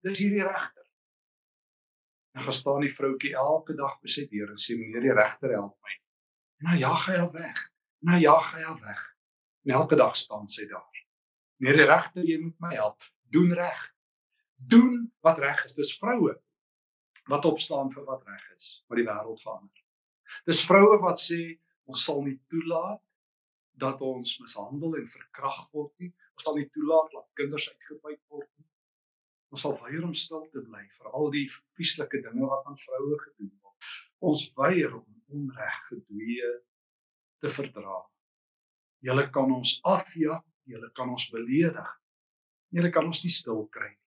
Dis 0.06 0.22
hierdie 0.24 0.46
regter. 0.46 0.87
En 2.38 2.44
gaan 2.44 2.54
staan 2.54 2.84
die 2.86 2.94
vroutjie 2.94 3.34
elke 3.34 3.74
dag 3.74 3.96
by 3.98 4.12
sy 4.14 4.28
deur 4.30 4.52
en 4.54 4.60
sê 4.62 4.76
meneer 4.78 5.02
die 5.02 5.14
regter 5.18 5.56
help 5.56 5.74
my. 5.82 5.94
En 6.62 6.68
nou 6.70 6.76
jaag 6.78 7.06
hy 7.10 7.16
haar 7.18 7.32
weg. 7.34 7.62
Nou 8.06 8.18
jaag 8.22 8.52
hy 8.54 8.62
haar 8.62 8.82
weg. 8.84 9.06
En 9.66 9.74
elke 9.80 9.98
dag 9.98 10.14
staan 10.16 10.46
sy 10.48 10.68
daar. 10.70 11.00
Meneer 11.58 11.80
die 11.82 11.88
regter, 11.90 12.28
jy 12.30 12.38
moet 12.44 12.60
my 12.62 12.76
help. 12.76 13.08
Doen 13.34 13.56
reg. 13.58 13.88
Doen 14.70 15.00
wat 15.26 15.42
reg 15.42 15.64
is. 15.66 15.74
Dis 15.80 15.96
vroue 15.98 16.36
wat 17.28 17.50
opstaan 17.50 17.90
vir 17.92 18.06
wat 18.06 18.22
reg 18.30 18.46
is, 18.54 18.70
wat 18.88 19.02
die 19.02 19.08
wêreld 19.10 19.42
verander. 19.42 19.84
Dis 20.46 20.62
vroue 20.70 21.02
wat 21.02 21.20
sê 21.24 21.42
ons 21.90 22.06
sal 22.06 22.22
nie 22.22 22.38
toelaat 22.54 23.02
dat 23.82 24.02
ons 24.06 24.38
mishandel 24.44 24.94
en 25.02 25.10
verkragt 25.10 25.74
word 25.74 26.06
nie. 26.06 26.14
Ons 26.38 26.46
sal 26.46 26.62
nie 26.62 26.70
toelaat 26.70 27.18
dat 27.18 27.28
kinders 27.42 27.66
uitgebuit 27.74 28.22
word 28.30 28.50
nie. 28.62 28.67
Ons 29.54 29.64
sal 29.64 29.78
weier 29.80 30.04
om 30.04 30.14
stil 30.14 30.44
te 30.52 30.64
bly 30.64 30.84
vir 30.98 31.14
al 31.16 31.30
die 31.32 31.46
vieslike 31.80 32.20
dinge 32.26 32.50
wat 32.52 32.66
aan 32.68 32.80
vroue 32.82 33.20
gedoen 33.24 33.54
word. 33.64 33.92
Ons 34.20 34.48
weier 34.58 34.96
om 34.98 35.06
onreg 35.38 35.78
gedwee 35.92 36.52
te 37.44 37.52
verdra. 37.54 38.02
Julle 39.06 39.28
kan 39.32 39.52
ons 39.54 39.78
afjaag, 39.88 40.44
julle 40.68 40.90
kan 40.98 41.14
ons 41.14 41.30
beledig. 41.32 41.94
Julle 42.76 42.92
kan 42.92 43.08
ons 43.08 43.24
nie 43.24 43.32
stil 43.32 43.64
kry 43.72 43.88
nie. 43.92 44.04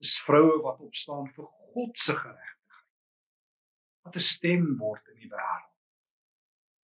Dis 0.00 0.16
vroue 0.24 0.62
wat 0.64 0.80
opstaan 0.80 1.28
vir 1.34 1.48
God 1.72 1.98
se 1.98 2.14
geregtigheid. 2.16 2.86
Wat 4.06 4.16
'n 4.16 4.28
stem 4.34 4.64
word 4.78 5.04
in 5.12 5.18
die 5.20 5.28
wêreld 5.28 5.68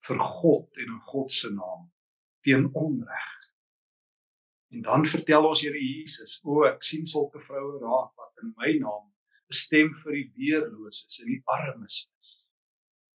vir 0.06 0.18
God 0.18 0.76
en 0.76 0.92
in 0.92 1.00
God 1.00 1.32
se 1.32 1.50
naam 1.50 1.92
teen 2.44 2.68
onreg. 2.74 3.45
En 4.76 4.82
dan 4.82 5.06
vertel 5.06 5.46
ons 5.48 5.60
Here 5.64 5.80
Jesus, 5.80 6.36
o 6.44 6.66
ek 6.68 6.82
sien 6.84 7.06
sulke 7.08 7.40
vroue 7.40 7.78
raak 7.80 8.10
wat 8.20 8.42
in 8.42 8.50
my 8.60 8.74
naam 8.82 9.06
'n 9.48 9.56
stem 9.56 9.94
vir 10.02 10.12
die 10.18 10.26
weerloses 10.36 11.20
en 11.22 11.30
die 11.30 11.40
armes 11.54 11.96
is. 12.20 12.34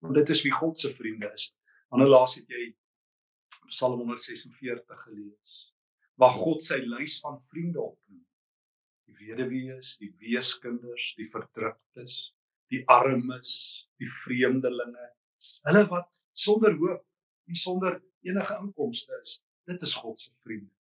Want 0.01 0.16
dit 0.16 0.33
is 0.33 0.42
wie 0.46 0.55
God 0.57 0.79
se 0.81 0.88
vriende 0.94 1.29
is. 1.35 1.51
Wanneer 1.92 2.09
laas 2.09 2.38
het 2.38 2.49
jy 2.49 2.70
Psalm 3.68 4.01
146 4.01 5.05
gelees? 5.05 5.75
Waar 6.16 6.33
God 6.33 6.64
sy 6.64 6.81
lys 6.81 7.18
van 7.20 7.37
vriende 7.53 7.81
opnoem 7.83 8.25
die 9.05 9.18
weduwees, 9.20 9.99
die 10.01 10.14
weeskinders, 10.16 11.12
die 11.18 11.29
verdruktes, 11.29 12.33
die 12.73 12.85
armes, 12.88 13.53
die 14.01 14.09
vreemdelinge, 14.09 15.12
hulle 15.68 15.87
wat 15.92 16.09
sonder 16.33 16.73
hoop 16.81 17.05
en 17.51 17.55
sonder 17.55 18.01
enige 18.25 18.61
inkomste 18.64 19.12
is. 19.23 19.42
Dit 19.68 19.83
is 19.83 19.99
God 20.01 20.20
se 20.20 20.33
vriende. 20.40 20.80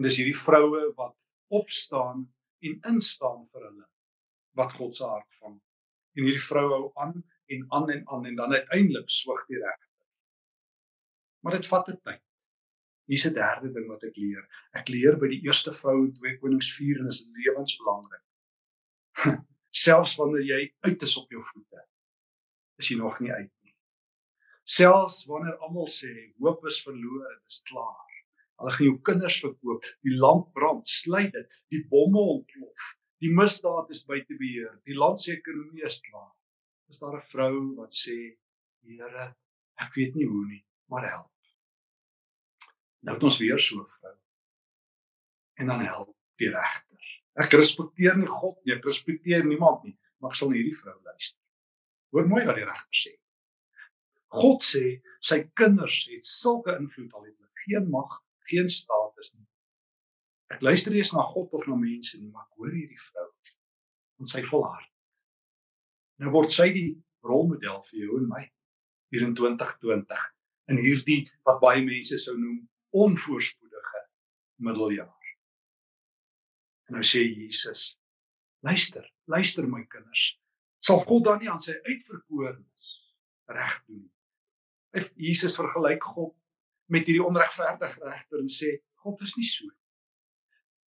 En 0.00 0.06
dis 0.08 0.16
hierdie 0.16 0.38
vroue 0.38 0.86
wat 0.96 1.12
opstaan 1.52 2.22
en 2.64 2.78
instaan 2.88 3.42
vir 3.52 3.66
hulle 3.66 3.84
wat 4.56 4.72
God 4.72 4.96
se 4.96 5.04
hart 5.04 5.28
vang. 5.42 5.58
En 6.16 6.24
hierdie 6.24 6.40
vroue 6.40 6.72
hou 6.72 6.86
aan 7.04 7.18
en 7.52 7.66
aan 7.76 7.92
en 7.92 8.00
aan 8.08 8.24
en 8.30 8.38
dan 8.38 8.54
uiteindelik 8.56 9.12
swig 9.12 9.42
die 9.50 9.60
regter. 9.60 10.06
Maar 11.44 11.58
dit 11.58 11.68
vat 11.68 11.92
'n 11.92 12.00
tyd. 12.00 12.24
Hier's 13.12 13.26
'n 13.28 13.36
derde 13.36 13.72
ding 13.76 13.86
wat 13.92 14.08
ek 14.08 14.16
leer. 14.16 14.48
Ek 14.72 14.88
leer 14.88 15.20
by 15.20 15.28
die 15.28 15.42
eerste 15.44 15.72
vrou 15.72 15.96
in 16.06 16.12
2 16.16 16.38
Konings 16.38 16.72
4 16.72 17.00
en 17.00 17.06
is 17.12 17.26
lewensbelangrik. 17.36 18.24
Selfs 19.84 20.16
wanneer 20.16 20.42
jy 20.42 20.74
uit 20.80 21.02
is 21.02 21.16
op 21.16 21.30
jou 21.30 21.42
voete, 21.42 21.86
is 22.78 22.88
jy 22.88 22.96
nog 22.96 23.20
nie 23.20 23.32
uit 23.32 23.52
nie. 23.62 23.76
Selfs 24.64 25.26
wanneer 25.26 25.58
almal 25.58 25.86
sê 25.86 26.32
hoop 26.38 26.64
is 26.66 26.82
verlore, 26.82 27.34
dit 27.34 27.46
is 27.46 27.62
klaar. 27.68 28.09
Hulle 28.60 28.72
gaan 28.76 28.86
jou 28.90 28.98
kinders 29.08 29.38
verkoop, 29.40 29.86
die 30.04 30.16
lamp 30.20 30.50
brand, 30.56 30.88
sluit 30.88 31.32
dit, 31.32 31.60
die 31.72 31.80
bomme 31.88 32.20
ontplof, 32.36 32.90
die 33.24 33.32
misdaad 33.32 33.88
is 33.94 34.04
buite 34.04 34.36
beheer, 34.36 34.74
die 34.84 34.96
land 34.96 35.20
se 35.20 35.32
ekonomie 35.32 35.84
is 35.88 36.00
klaar. 36.04 36.34
Is 36.90 37.00
daar 37.00 37.16
'n 37.16 37.28
vrou 37.32 37.76
wat 37.76 37.92
sê, 37.94 38.36
Here, 38.82 39.34
ek 39.80 39.94
weet 39.94 40.16
nie 40.16 40.26
hoe 40.28 40.46
nie, 40.46 40.62
maar 40.88 41.04
help. 41.08 41.30
Nou 43.04 43.16
het 43.16 43.26
ons 43.28 43.38
weer 43.40 43.58
so 43.58 43.80
'n 43.80 43.86
vrou. 43.86 44.16
En 45.60 45.66
dan 45.66 45.80
help 45.80 46.16
die 46.36 46.50
regter. 46.50 47.02
Ek 47.34 47.52
respekteer 47.52 48.16
nie 48.16 48.28
God 48.28 48.58
nie, 48.64 48.74
ek 48.74 48.84
respekteer 48.84 49.44
niemand 49.44 49.84
nie, 49.84 49.98
maar 50.18 50.30
ek 50.30 50.36
sal 50.36 50.50
hierdie 50.50 50.76
vrou 50.76 50.96
luister. 51.02 51.40
Hoor 52.12 52.26
mooi 52.26 52.44
wat 52.44 52.56
die 52.56 52.64
regter 52.64 52.96
sê. 52.96 53.12
God 54.28 54.62
sê 54.62 55.02
sy 55.20 55.50
kinders 55.54 56.08
het 56.10 56.24
sulke 56.24 56.76
invloed 56.78 57.12
al 57.14 57.24
het 57.24 57.36
hulle 57.36 57.64
geen 57.66 57.90
mag, 57.90 58.22
geen 58.50 58.68
status 58.68 59.32
nie. 59.34 59.46
Ek 60.50 60.64
luister 60.66 60.92
nie 60.92 61.02
eens 61.02 61.14
na 61.14 61.22
God 61.30 61.52
of 61.54 61.66
na 61.70 61.76
mense 61.78 62.18
nie, 62.18 62.30
maar 62.30 62.48
ek 62.48 62.58
hoor 62.58 62.74
hierdie 62.74 62.98
vrou 63.00 63.28
en 64.20 64.28
sy 64.28 64.42
volhard. 64.48 64.90
Nou 66.20 66.32
word 66.34 66.52
sy 66.52 66.68
die 66.74 66.90
rolmodel 67.24 67.80
vir 67.88 68.02
jou 68.02 68.18
en 68.18 68.28
my 68.28 68.42
hier 69.10 69.24
in 69.26 69.32
2020 69.38 70.26
in 70.70 70.82
hierdie 70.82 71.22
wat 71.48 71.62
baie 71.62 71.82
mense 71.86 72.18
sou 72.22 72.36
noem 72.38 72.60
onvoorspoedige 72.96 74.04
middeljaar. 74.66 75.34
En 76.90 76.98
nou 76.98 77.06
sê 77.06 77.22
Jesus: 77.22 77.94
Luister, 78.66 79.06
luister 79.30 79.66
my 79.70 79.84
kinders. 79.86 80.34
Sal 80.82 81.02
God 81.06 81.26
dan 81.28 81.42
nie 81.42 81.50
aan 81.52 81.62
sy 81.62 81.76
uitverkorenes 81.86 82.96
reg 83.50 83.76
doen 83.86 84.02
nie? 84.02 84.16
Jesus 85.14 85.54
vergelyk 85.58 86.02
God 86.02 86.34
met 86.90 87.06
hierdie 87.06 87.24
onregverdige 87.24 88.04
regter 88.04 88.42
en 88.42 88.50
sê 88.50 88.70
God 89.04 89.20
is 89.24 89.36
nie 89.38 89.46
so. 89.46 89.68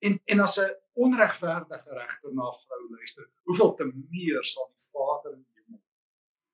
En 0.04 0.20
en 0.26 0.40
as 0.44 0.58
'n 0.60 0.76
onregverdige 0.94 1.94
regter 2.00 2.34
na 2.34 2.52
vrou 2.64 2.82
luister, 2.90 3.30
hoeveel 3.44 3.74
te 3.74 3.86
meer 3.86 4.44
sal 4.44 4.68
die 4.76 4.86
Vader 4.92 5.34
in 5.34 5.44
die 5.44 5.62
hemel 5.62 5.84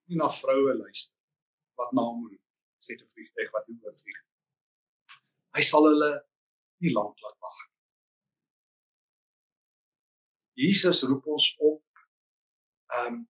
nie 0.06 0.18
na 0.18 0.30
vroue 0.30 0.74
luister 0.78 1.16
wat 1.80 1.92
na 1.92 2.02
hom 2.02 2.28
roep 2.28 2.46
sê 2.86 2.96
te 2.96 3.06
vliegtyg 3.06 3.52
wat 3.52 3.68
oor 3.70 3.94
vlieg. 3.94 4.22
Hy 5.58 5.64
sal 5.66 5.88
hulle 5.90 6.12
nie 6.84 6.94
lank 6.94 7.20
laat 7.20 7.38
wag 7.44 7.60
nie. 7.66 7.76
Jesus 10.70 11.04
roep 11.04 11.28
ons 11.28 11.56
op. 11.60 11.84
Ehm 13.00 13.14
um, 13.14 13.28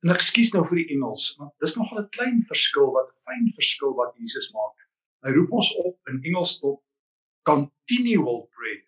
en 0.00 0.14
ek 0.14 0.22
skuis 0.24 0.54
nou 0.54 0.62
vir 0.64 0.78
die 0.80 0.94
Engels, 0.94 1.34
want 1.36 1.52
dis 1.60 1.74
nogal 1.76 1.98
'n 2.00 2.12
klein 2.16 2.38
verskil 2.50 2.88
wat 2.96 3.10
'n 3.10 3.20
fyn 3.26 3.50
verskil 3.56 3.92
wat 3.98 4.16
Jesus 4.16 4.48
maak. 4.56 4.78
Hy 5.20 5.32
roep 5.36 5.52
ons 5.52 5.70
op 5.82 6.12
in 6.12 6.20
Engels 6.24 6.56
tot 6.62 6.80
continual 7.48 8.46
prayer 8.54 8.86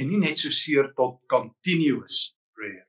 en 0.00 0.08
nie 0.08 0.20
net 0.22 0.38
so 0.40 0.52
seer 0.54 0.92
tot 0.96 1.18
continuous 1.30 2.30
prayer. 2.56 2.86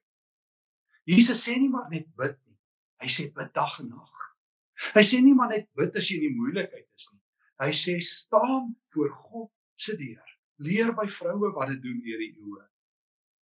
Jesus 1.10 1.42
sê 1.44 1.58
nie 1.58 1.72
maar 1.72 1.90
net 1.92 2.08
bid 2.18 2.38
nie. 2.46 2.58
Hy 3.02 3.10
sê 3.12 3.28
bid 3.34 3.50
dag 3.58 3.80
en 3.82 3.90
nag. 3.92 4.28
Hy 4.96 5.04
sê 5.06 5.20
nie 5.24 5.34
maar 5.38 5.52
net 5.52 5.68
bid 5.78 5.98
as 5.98 6.08
jy 6.08 6.20
in 6.20 6.28
die 6.30 6.38
moeilikheid 6.38 6.86
is 6.86 7.10
nie. 7.12 7.22
Hy 7.62 7.72
sê 7.78 7.98
staan 8.06 8.72
voor 8.94 9.12
God 9.18 9.50
se 9.76 9.98
deur. 9.98 10.28
Leer 10.62 10.94
by 10.98 11.08
vroue 11.10 11.52
wat 11.58 11.74
dit 11.74 11.82
doen 11.84 12.00
deur 12.06 12.22
die 12.22 12.32
eeue. 12.38 12.66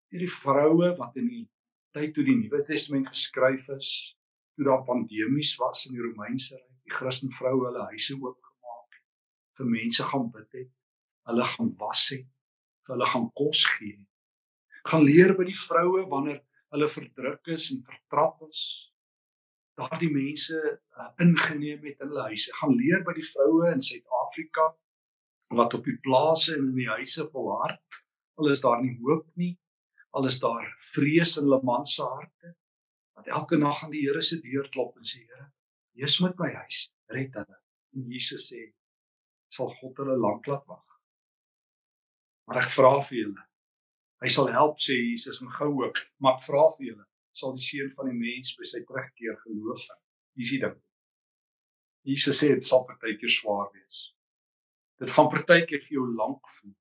Hierdie 0.09 0.31
vroue 0.31 0.93
wat 0.97 1.19
in 1.19 1.27
die 1.29 1.45
tyd 1.95 2.15
toe 2.15 2.23
die 2.25 2.37
Nuwe 2.39 2.63
Testament 2.65 3.11
geskryf 3.11 3.67
is, 3.75 3.91
toe 4.55 4.65
daar 4.67 4.85
pandemies 4.87 5.53
was 5.59 5.85
in 5.87 5.97
die 5.97 6.03
Romeinse 6.03 6.55
Ryk, 6.55 6.65
die 6.87 6.95
Christen 6.95 7.31
vroue 7.35 7.67
hulle 7.67 7.85
huise 7.91 8.15
het, 8.17 8.48
vir 9.59 9.67
mense 9.67 10.05
gaan 10.11 10.29
bid 10.33 10.61
het, 10.61 10.69
hulle 11.29 11.45
gaan 11.53 11.71
was 11.79 12.05
het, 12.15 12.27
vir 12.87 12.95
hulle 12.95 13.09
gaan 13.13 13.27
kos 13.37 13.65
gee. 13.75 13.97
Gaan 14.87 15.03
leer 15.05 15.35
by 15.37 15.45
die 15.49 15.57
vroue 15.57 16.05
wanneer 16.09 16.39
hulle 16.73 16.87
verdruk 16.89 17.49
is 17.51 17.67
en 17.73 17.83
vertrap 17.85 18.39
is, 18.47 18.61
daardie 19.79 20.11
mense 20.11 20.55
uh, 20.59 21.09
ingeneem 21.23 21.83
het 21.87 21.99
in 22.03 22.11
hulle 22.11 22.29
huise. 22.31 22.53
Gaan 22.59 22.75
leer 22.77 23.03
by 23.07 23.15
die 23.17 23.25
vroue 23.25 23.71
in 23.73 23.83
Suid-Afrika 23.83 24.69
wat 25.57 25.73
op 25.73 25.87
die 25.87 25.97
plase 26.05 26.55
en 26.55 26.69
in 26.69 26.77
die 26.77 26.89
huise 26.91 27.25
volhard. 27.31 28.01
Al 28.39 28.51
is 28.53 28.61
daar 28.63 28.81
nie 28.83 28.95
hoop 29.01 29.25
nie, 29.39 29.53
al 30.15 30.29
is 30.29 30.39
daar 30.39 30.67
vrees 30.93 31.35
in 31.39 31.47
hulle 31.47 31.61
man 31.65 31.87
se 31.89 32.05
harte, 32.05 32.53
wat 33.17 33.27
elke 33.27 33.57
nag 33.59 33.83
aan 33.83 33.91
die 33.91 34.05
Here 34.05 34.21
se 34.23 34.39
deur 34.43 34.69
klop 34.71 34.97
en 34.97 35.07
sê 35.07 35.23
Here, 35.23 35.49
wees 35.99 36.19
met 36.23 36.37
my 36.39 36.51
huis, 36.61 36.85
red 37.11 37.35
hulle. 37.35 37.57
En 37.97 38.05
Jesus 38.13 38.47
sê, 38.51 38.69
sal 39.53 39.71
God 39.79 40.01
hulle 40.01 40.17
lank 40.17 40.47
laat 40.47 40.65
wag. 40.69 40.97
Maar 42.49 42.63
ek 42.63 42.73
vra 42.73 42.95
vir 43.05 43.17
julle. 43.23 43.45
Hy 44.19 44.29
sal 44.33 44.49
help 44.51 44.81
sê 44.83 44.97
Jesus 44.97 45.39
en 45.43 45.51
gou 45.59 45.71
ook, 45.83 46.01
maar 46.19 46.37
ek 46.37 46.45
vra 46.47 46.65
vir 46.77 46.91
julle 46.91 47.05
sal 47.39 47.53
die 47.55 47.63
seun 47.63 47.91
van 47.95 48.09
die 48.09 48.17
mens 48.17 48.55
by 48.57 48.67
sy 48.67 48.81
terugkeer 48.87 49.37
geloof 49.43 49.83
vind. 49.85 50.01
Dis 50.39 50.53
die 50.55 50.61
ding. 50.63 50.77
Jesus 52.09 52.39
sê 52.41 52.49
dit 52.53 52.65
sal 52.65 52.85
partykeer 52.87 53.31
swaar 53.31 53.69
wees. 53.73 54.09
Dit 54.99 55.13
gaan 55.15 55.29
partykeer 55.31 55.83
vir 55.85 55.95
jou 55.99 56.07
lank 56.17 56.47
voel. 56.57 56.75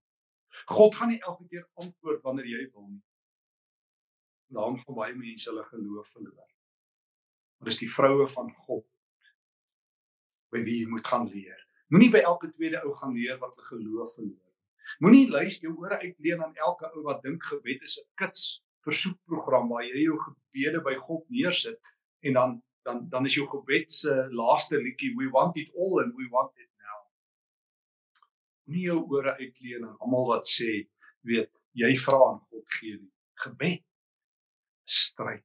God 0.72 0.96
gaan 0.98 1.12
nie 1.12 1.20
elke 1.20 1.46
keer 1.50 1.66
antwoord 1.78 2.24
wanneer 2.24 2.48
jy 2.48 2.64
wil 2.72 2.88
nie. 2.88 3.04
Daarom 4.54 4.78
gaan 4.80 4.96
baie 4.96 5.14
mense 5.14 5.50
hulle 5.50 5.64
geloof 5.68 6.14
verloor. 6.16 6.50
Maar 7.58 7.70
dis 7.70 7.82
die 7.82 7.90
vroue 7.90 8.26
van 8.32 8.50
God 8.64 8.86
by 10.54 10.62
wie 10.64 10.80
jy 10.82 10.90
moet 10.90 11.06
gaan 11.06 11.28
leer. 11.28 11.60
Moenie 11.88 12.10
by 12.12 12.20
elke 12.28 12.50
tweede 12.52 12.82
ou 12.84 12.92
gaan 12.92 13.14
leer 13.16 13.38
wat 13.40 13.54
hulle 13.56 13.68
geloof 13.70 14.14
verloor. 14.18 14.54
Moenie 15.04 15.28
luister 15.28 15.68
jou 15.68 15.76
ore 15.80 15.98
uitleen 16.00 16.42
aan 16.44 16.56
elke 16.56 16.88
ou 16.92 17.04
wat 17.06 17.22
dink 17.24 17.44
gebed 17.48 17.82
is 17.82 17.98
'n 18.00 18.08
kits 18.20 18.62
versoekprogram 18.84 19.68
waar 19.68 19.84
jy 19.84 20.04
jou 20.04 20.18
gebede 20.24 20.80
by 20.84 20.94
God 20.96 21.24
neersit 21.28 21.80
en 22.20 22.32
dan 22.32 22.62
dan 22.84 23.08
dan 23.08 23.24
is 23.24 23.34
jou 23.34 23.46
gebed 23.46 23.92
se 23.92 24.12
laaste 24.30 24.76
liedjie 24.76 25.14
we 25.16 25.28
want 25.30 25.56
it 25.56 25.70
all 25.76 26.00
and 26.02 26.14
we 26.16 26.28
want 26.30 26.52
it 26.56 26.70
now. 26.80 27.00
Nie 28.64 28.86
jou 28.88 29.04
ore 29.08 29.36
uitleen 29.36 29.84
aan 29.84 29.98
almal 29.98 30.26
wat 30.26 30.48
sê, 30.48 30.88
weet, 31.20 31.52
jy 31.72 31.92
vra 31.96 32.20
en 32.32 32.40
God 32.50 32.66
gee 32.78 32.96
nie. 32.96 33.12
Gebed 33.44 33.84
stryd. 34.84 35.44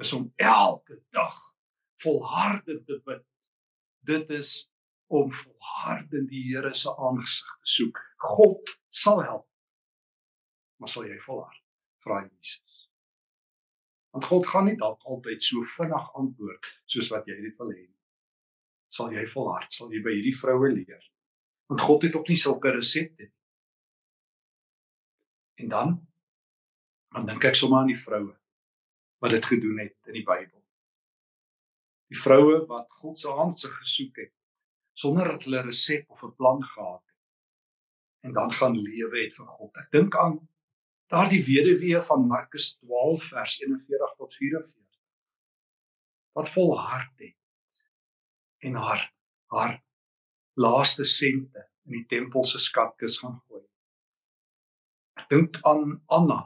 Dis 0.00 0.12
om 0.12 0.32
elke 0.36 1.02
dag 1.12 1.36
volhardend 2.00 2.86
te 2.86 3.00
bid. 3.04 3.24
Dit 4.00 4.30
is 4.30 4.70
om 5.10 5.32
volhardend 5.34 6.28
die 6.30 6.42
Here 6.52 6.74
se 6.74 6.92
aangesig 6.94 7.56
te 7.62 7.72
soek. 7.74 7.98
God 8.30 8.76
sal 8.88 9.22
help. 9.24 9.48
Maar 10.78 10.88
sal 10.88 11.08
jy 11.08 11.18
volhard? 11.18 11.60
vra 12.00 12.22
Jesus. 12.24 12.90
Want 14.10 14.24
God 14.24 14.46
gaan 14.46 14.64
nie 14.64 14.76
dalk 14.76 15.02
altyd 15.04 15.42
so 15.44 15.62
vinnig 15.76 16.12
antwoord 16.18 16.68
soos 16.90 17.10
wat 17.12 17.28
jy 17.28 17.36
dit 17.44 17.58
wil 17.60 17.72
hê 17.74 17.82
nie. 17.82 17.98
Sal 18.90 19.12
jy 19.14 19.26
volhard, 19.30 19.70
sal 19.72 19.92
jy 19.94 20.00
by 20.02 20.14
hierdie 20.16 20.34
vroue 20.34 20.72
leer. 20.72 21.02
Want 21.70 21.84
God 21.86 22.06
het 22.08 22.16
ook 22.18 22.30
nie 22.32 22.40
sulke 22.40 22.72
resepte 22.74 23.28
nie. 23.28 23.36
En 25.60 25.74
dan 25.74 25.98
dan 27.10 27.26
dink 27.26 27.44
ek 27.44 27.58
sommer 27.58 27.82
aan 27.82 27.90
die 27.90 27.98
vroue 27.98 28.32
wat 29.20 29.34
dit 29.34 29.46
gedoen 29.52 29.80
het 29.82 29.96
in 30.08 30.16
die 30.16 30.26
Bybel. 30.26 30.58
Die 32.10 32.18
vroue 32.18 32.62
wat 32.70 32.90
God 33.02 33.18
se 33.18 33.30
hand 33.34 33.58
se 33.60 33.68
gesoek 33.74 34.22
het 34.24 34.34
sonder 35.02 35.32
dat 35.32 35.44
hulle 35.44 35.62
'n 35.62 35.68
resep 35.70 36.10
of 36.10 36.22
'n 36.24 36.36
plan 36.40 36.62
gehad 36.74 37.02
het 37.06 37.18
en 38.26 38.32
dan 38.32 38.52
gaan 38.52 38.76
lewe 38.76 39.22
het 39.24 39.34
vir 39.34 39.46
God. 39.46 39.76
Ek 39.76 39.90
dink 39.90 40.16
aan 40.16 40.48
daardie 41.10 41.44
weduwee 41.44 42.00
van 42.00 42.26
Markus 42.26 42.66
12 42.78 43.22
vers 43.34 43.58
41 43.60 44.14
tot 44.16 44.34
44 44.34 44.98
wat 46.32 46.48
volhard 46.48 47.18
het 47.18 47.86
en 48.58 48.74
haar 48.74 49.14
haar 49.46 49.82
laaste 50.54 51.04
sente 51.04 51.70
in 51.84 51.92
die 51.96 52.06
tempel 52.06 52.44
se 52.44 52.58
skatkis 52.58 53.18
gaan 53.18 53.40
gooi. 53.48 53.64
Ek 55.18 55.28
dink 55.28 55.58
aan 55.66 56.02
Anna 56.06 56.40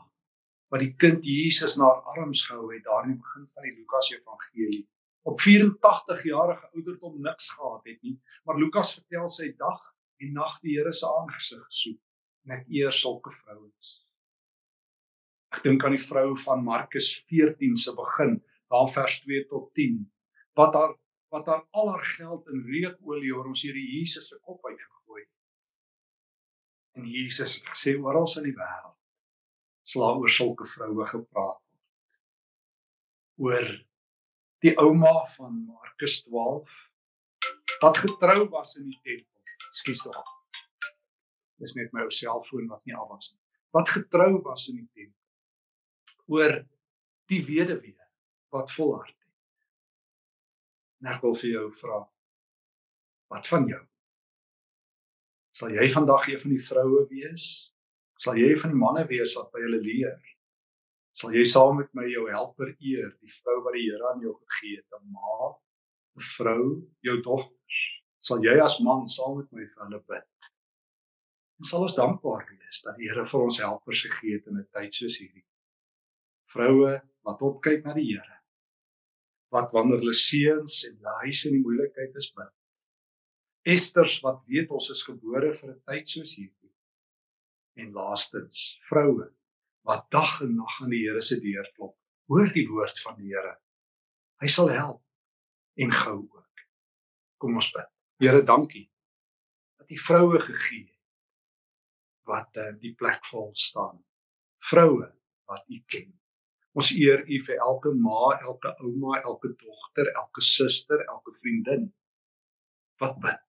wat 0.73 0.81
die 0.81 0.95
kind 0.97 1.27
Jesus 1.27 1.77
na 1.77 1.91
haar 1.91 2.17
arms 2.17 2.47
gehou 2.47 2.73
het 2.73 2.85
daar 2.85 3.05
in 3.05 3.15
die 3.15 3.21
begin 3.21 3.49
van 3.49 3.67
die 3.67 3.75
Lukas 3.77 4.11
Evangelie. 4.11 4.87
Op 5.25 5.41
84 5.41 6.23
jarige 6.29 6.69
ouderdom 6.77 7.21
niks 7.25 7.51
gehad 7.51 7.85
het 7.89 8.01
nie, 8.03 8.19
maar 8.45 8.59
Lukas 8.61 8.95
vertel 8.99 9.29
sy 9.33 9.51
dag 9.57 9.85
en 10.21 10.35
nag 10.37 10.59
die 10.61 10.77
Here 10.77 10.93
se 10.93 11.09
aangesig 11.09 11.63
gesoek 11.65 12.01
en 12.45 12.59
ek 12.59 12.67
eer 12.69 12.93
sulke 12.93 13.33
vrouens. 13.33 13.95
Ek 15.55 15.63
dink 15.65 15.85
aan 15.87 15.97
die 15.97 16.03
vrou 16.03 16.35
van 16.43 16.65
Markus 16.67 17.09
14 17.31 17.79
se 17.81 17.95
begin, 17.97 18.37
daar 18.73 18.91
vers 18.93 19.17
2 19.25 19.47
tot 19.49 19.71
10, 19.79 20.03
wat 20.61 20.77
haar 20.77 20.95
wat 21.35 21.49
haar 21.51 21.65
al 21.75 21.89
haar 21.91 22.05
geld 22.07 22.47
in 22.53 22.61
reukolie 22.69 23.33
oor 23.35 23.49
ons 23.51 23.65
Here 23.67 23.81
Jesus 23.81 24.29
se 24.31 24.37
kop 24.47 24.63
uitgegooi 24.69 25.23
het. 25.25 25.73
En 27.01 27.09
Jesus 27.11 27.57
het 27.59 27.73
gesê 27.73 27.97
oral 27.99 28.29
in 28.39 28.53
die 28.53 28.55
wêreld 28.55 29.01
sal 29.85 30.05
oor 30.21 30.31
sulke 30.33 30.65
vroue 30.69 31.07
gepraat 31.11 31.59
word. 31.65 32.21
Oor 33.49 33.67
die 34.65 34.73
ouma 34.81 35.27
van 35.37 35.65
Markus 35.67 36.23
12 36.25 36.73
wat 37.83 37.99
getrou 38.01 38.49
was 38.49 38.77
in 38.81 38.87
die 38.89 39.01
tempel. 39.03 39.43
Ekskuus 39.69 40.05
tog. 40.07 40.31
Dis 41.61 41.75
net 41.77 41.93
my 41.93 42.07
ou 42.07 42.13
selfoon 42.15 42.71
wat 42.71 42.85
nie 42.89 42.97
al 42.97 43.11
was 43.11 43.35
nie. 43.35 43.43
Wat 43.77 43.93
getrou 43.93 44.39
was 44.47 44.69
in 44.73 44.81
die 44.81 44.89
tempel 44.95 45.21
oor 46.33 46.63
die 47.29 47.43
weduwee 47.45 47.99
wat 48.55 48.73
volhard 48.73 49.13
het. 49.13 49.33
En 51.03 51.11
ek 51.13 51.21
wil 51.27 51.37
vir 51.37 51.51
jou 51.51 51.67
vra 51.83 52.01
wat 53.35 53.51
van 53.51 53.69
jou? 53.69 53.83
Sal 55.55 55.75
jy 55.77 55.91
vandag 55.93 56.31
een 56.31 56.41
van 56.41 56.55
die 56.55 56.65
vroue 56.65 57.05
wees? 57.11 57.49
Sal 58.23 58.41
jy 58.41 58.55
van 58.57 58.73
die 58.73 58.81
manne 58.81 59.05
wees 59.11 59.37
wat 59.37 59.53
by 59.53 59.61
hulle 59.67 59.83
leer? 59.85 60.17
Sal 61.15 61.35
jy 61.35 61.45
saam 61.47 61.77
met 61.79 61.91
my 61.95 62.09
jou 62.11 62.25
helper 62.27 62.73
eer, 62.75 63.13
die 63.23 63.31
vrou 63.31 63.61
wat 63.63 63.77
die 63.77 63.85
Here 63.87 64.09
aan 64.11 64.23
jou 64.25 64.35
gegee 64.35 64.81
het, 64.81 64.99
'n 64.99 65.13
ma, 65.15 65.55
'n 66.19 66.25
vrou, 66.37 66.65
jou 67.07 67.17
dogters? 67.23 67.79
Sal 68.19 68.43
jy 68.43 68.59
as 68.59 68.81
man 68.81 69.07
saam 69.07 69.39
met 69.39 69.53
my 69.53 69.67
vir 69.67 69.85
hulle 69.85 70.03
bid? 70.09 70.51
sal 71.63 71.85
ons 71.87 71.95
dankbaar 71.95 72.45
wees 72.51 72.83
dat 72.85 72.97
die 72.99 73.09
Here 73.09 73.25
vir 73.25 73.45
ons 73.47 73.61
helpers 73.63 74.03
gegee 74.07 74.39
het 74.39 74.47
in 74.51 74.59
'n 74.59 74.69
tyd 74.75 74.93
soos 74.95 75.19
hierdie. 75.19 75.47
Vroue 76.51 77.01
wat 77.23 77.41
opkyk 77.41 77.85
na 77.85 77.95
die 77.95 78.11
Here. 78.11 78.41
Wat 79.51 79.73
wanneer 79.73 79.99
hulle 80.03 80.15
seuns 80.15 80.85
en 80.85 80.97
hulle 80.97 81.15
huis 81.23 81.45
in 81.47 81.53
die 81.53 81.63
moeilikheid 81.63 82.17
is 82.17 82.33
bid. 82.33 82.53
Esters 83.65 84.21
wat 84.21 84.43
weet 84.47 84.71
ons 84.71 84.91
is 84.91 85.03
gebore 85.03 85.53
vir 85.53 85.71
'n 85.71 85.81
tyd 85.87 86.09
soos 86.09 86.37
hierdie. 86.37 86.75
En 87.77 87.93
laastens, 87.93 88.79
vroue 88.89 89.33
wat 89.85 90.09
dag 90.11 90.41
en 90.41 90.55
nag 90.57 90.81
aan 90.83 90.93
die 90.93 91.03
Here 91.05 91.23
se 91.23 91.39
deur 91.41 91.69
klop. 91.77 91.97
Hoor 92.31 92.49
die 92.53 92.67
woord 92.69 92.99
van 93.05 93.19
die 93.21 93.33
Here. 93.33 93.57
Hy 94.41 94.49
sal 94.49 94.73
help 94.73 95.03
en 95.81 95.93
gou 95.93 96.19
ook. 96.23 96.65
Kom 97.41 97.61
ons 97.61 97.71
bid. 97.75 97.91
Here, 98.25 98.43
dankie 98.47 98.89
dat 99.79 99.91
U 99.93 99.97
vroue 100.01 100.41
gegee 100.41 100.87
het 100.87 100.93
wat 102.25 102.57
in 102.57 102.79
die 102.81 102.95
plek 102.97 103.27
vol 103.29 103.51
staan. 103.53 103.99
Vroue 104.65 105.11
wat 105.51 105.67
U 105.69 105.81
ken. 105.93 106.09
Ons 106.75 106.95
eer 106.97 107.21
U 107.29 107.41
vir 107.47 107.61
elke 107.61 107.93
ma, 107.93 108.33
elke 108.41 108.73
ouma, 108.81 109.19
elke 109.21 109.53
dogter, 109.53 110.09
elke 110.17 110.43
suster, 110.43 111.05
elke 111.05 111.35
vriendin 111.43 111.91
wat 113.03 113.19
bid. 113.21 113.43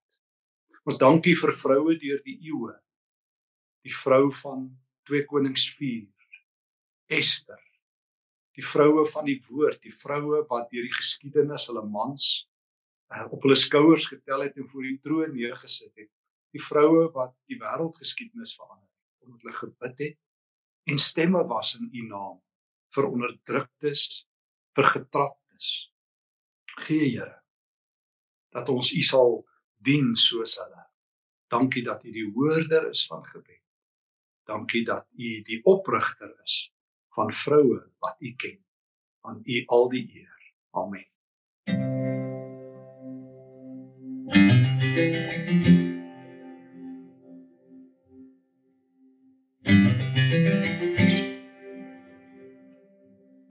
Ons 0.86 1.00
dankie 1.02 1.34
vir 1.40 1.54
vroue 1.56 1.96
deur 2.02 2.20
die 2.26 2.36
eeue. 2.50 2.76
Die 3.86 3.94
vrou 3.94 4.28
van 4.44 4.68
2 5.10 5.26
Konings 5.30 5.70
4, 5.78 6.04
Ester. 7.08 7.62
Die 8.56 8.64
vroue 8.64 9.06
van 9.12 9.28
die 9.28 9.40
woord, 9.50 9.82
die 9.84 9.94
vroue 9.94 10.46
wat 10.50 10.70
deur 10.72 10.86
die 10.86 10.96
geskiedenis 10.96 11.68
hulle 11.70 11.84
mans 11.86 12.46
uh, 13.12 13.26
op 13.30 13.44
hulle 13.44 13.58
skouers 13.60 14.08
getel 14.10 14.46
het 14.46 14.56
en 14.58 14.68
voor 14.72 14.88
die 14.88 15.00
troon 15.04 15.34
neergesit 15.36 15.92
het. 16.00 16.12
Die 16.56 16.64
vroue 16.64 17.10
wat 17.14 17.36
die 17.50 17.60
wêreldgeskiedenis 17.60 18.56
verander 18.58 18.88
het 18.88 19.28
omdat 19.28 19.42
hulle 19.44 19.58
gebid 19.58 20.04
het 20.06 20.20
en 20.92 21.02
stemme 21.02 21.42
was 21.50 21.74
in 21.80 21.90
u 21.90 22.06
naam 22.08 22.38
vir 22.96 23.10
onderdruktes 23.10 24.06
vir 24.78 24.92
getraptes. 24.94 25.72
Gee 26.86 27.10
Here 27.10 27.42
dat 28.56 28.70
ons 28.72 28.94
u 28.96 29.02
sal 29.04 29.42
dien 29.84 30.14
soos 30.16 30.56
hulle. 30.62 30.86
Dankie 31.52 31.84
dat 31.84 32.06
u 32.08 32.12
die 32.16 32.30
hoorder 32.32 32.88
is 32.90 33.04
van 33.10 33.26
gebed. 33.28 33.60
Dankie 34.48 34.86
dat 34.88 35.10
u 35.12 35.42
die 35.44 35.60
oprigter 35.68 36.32
is 36.46 36.70
van 37.16 37.32
vroue 37.32 37.80
wat 38.00 38.16
u 38.20 38.34
ken 38.36 38.60
aan 39.22 39.40
u 39.44 39.64
al 39.66 39.90
die 39.90 40.06
eer 40.14 40.54
amen 40.72 41.14
Thank 44.96 45.68
you. 45.68 45.85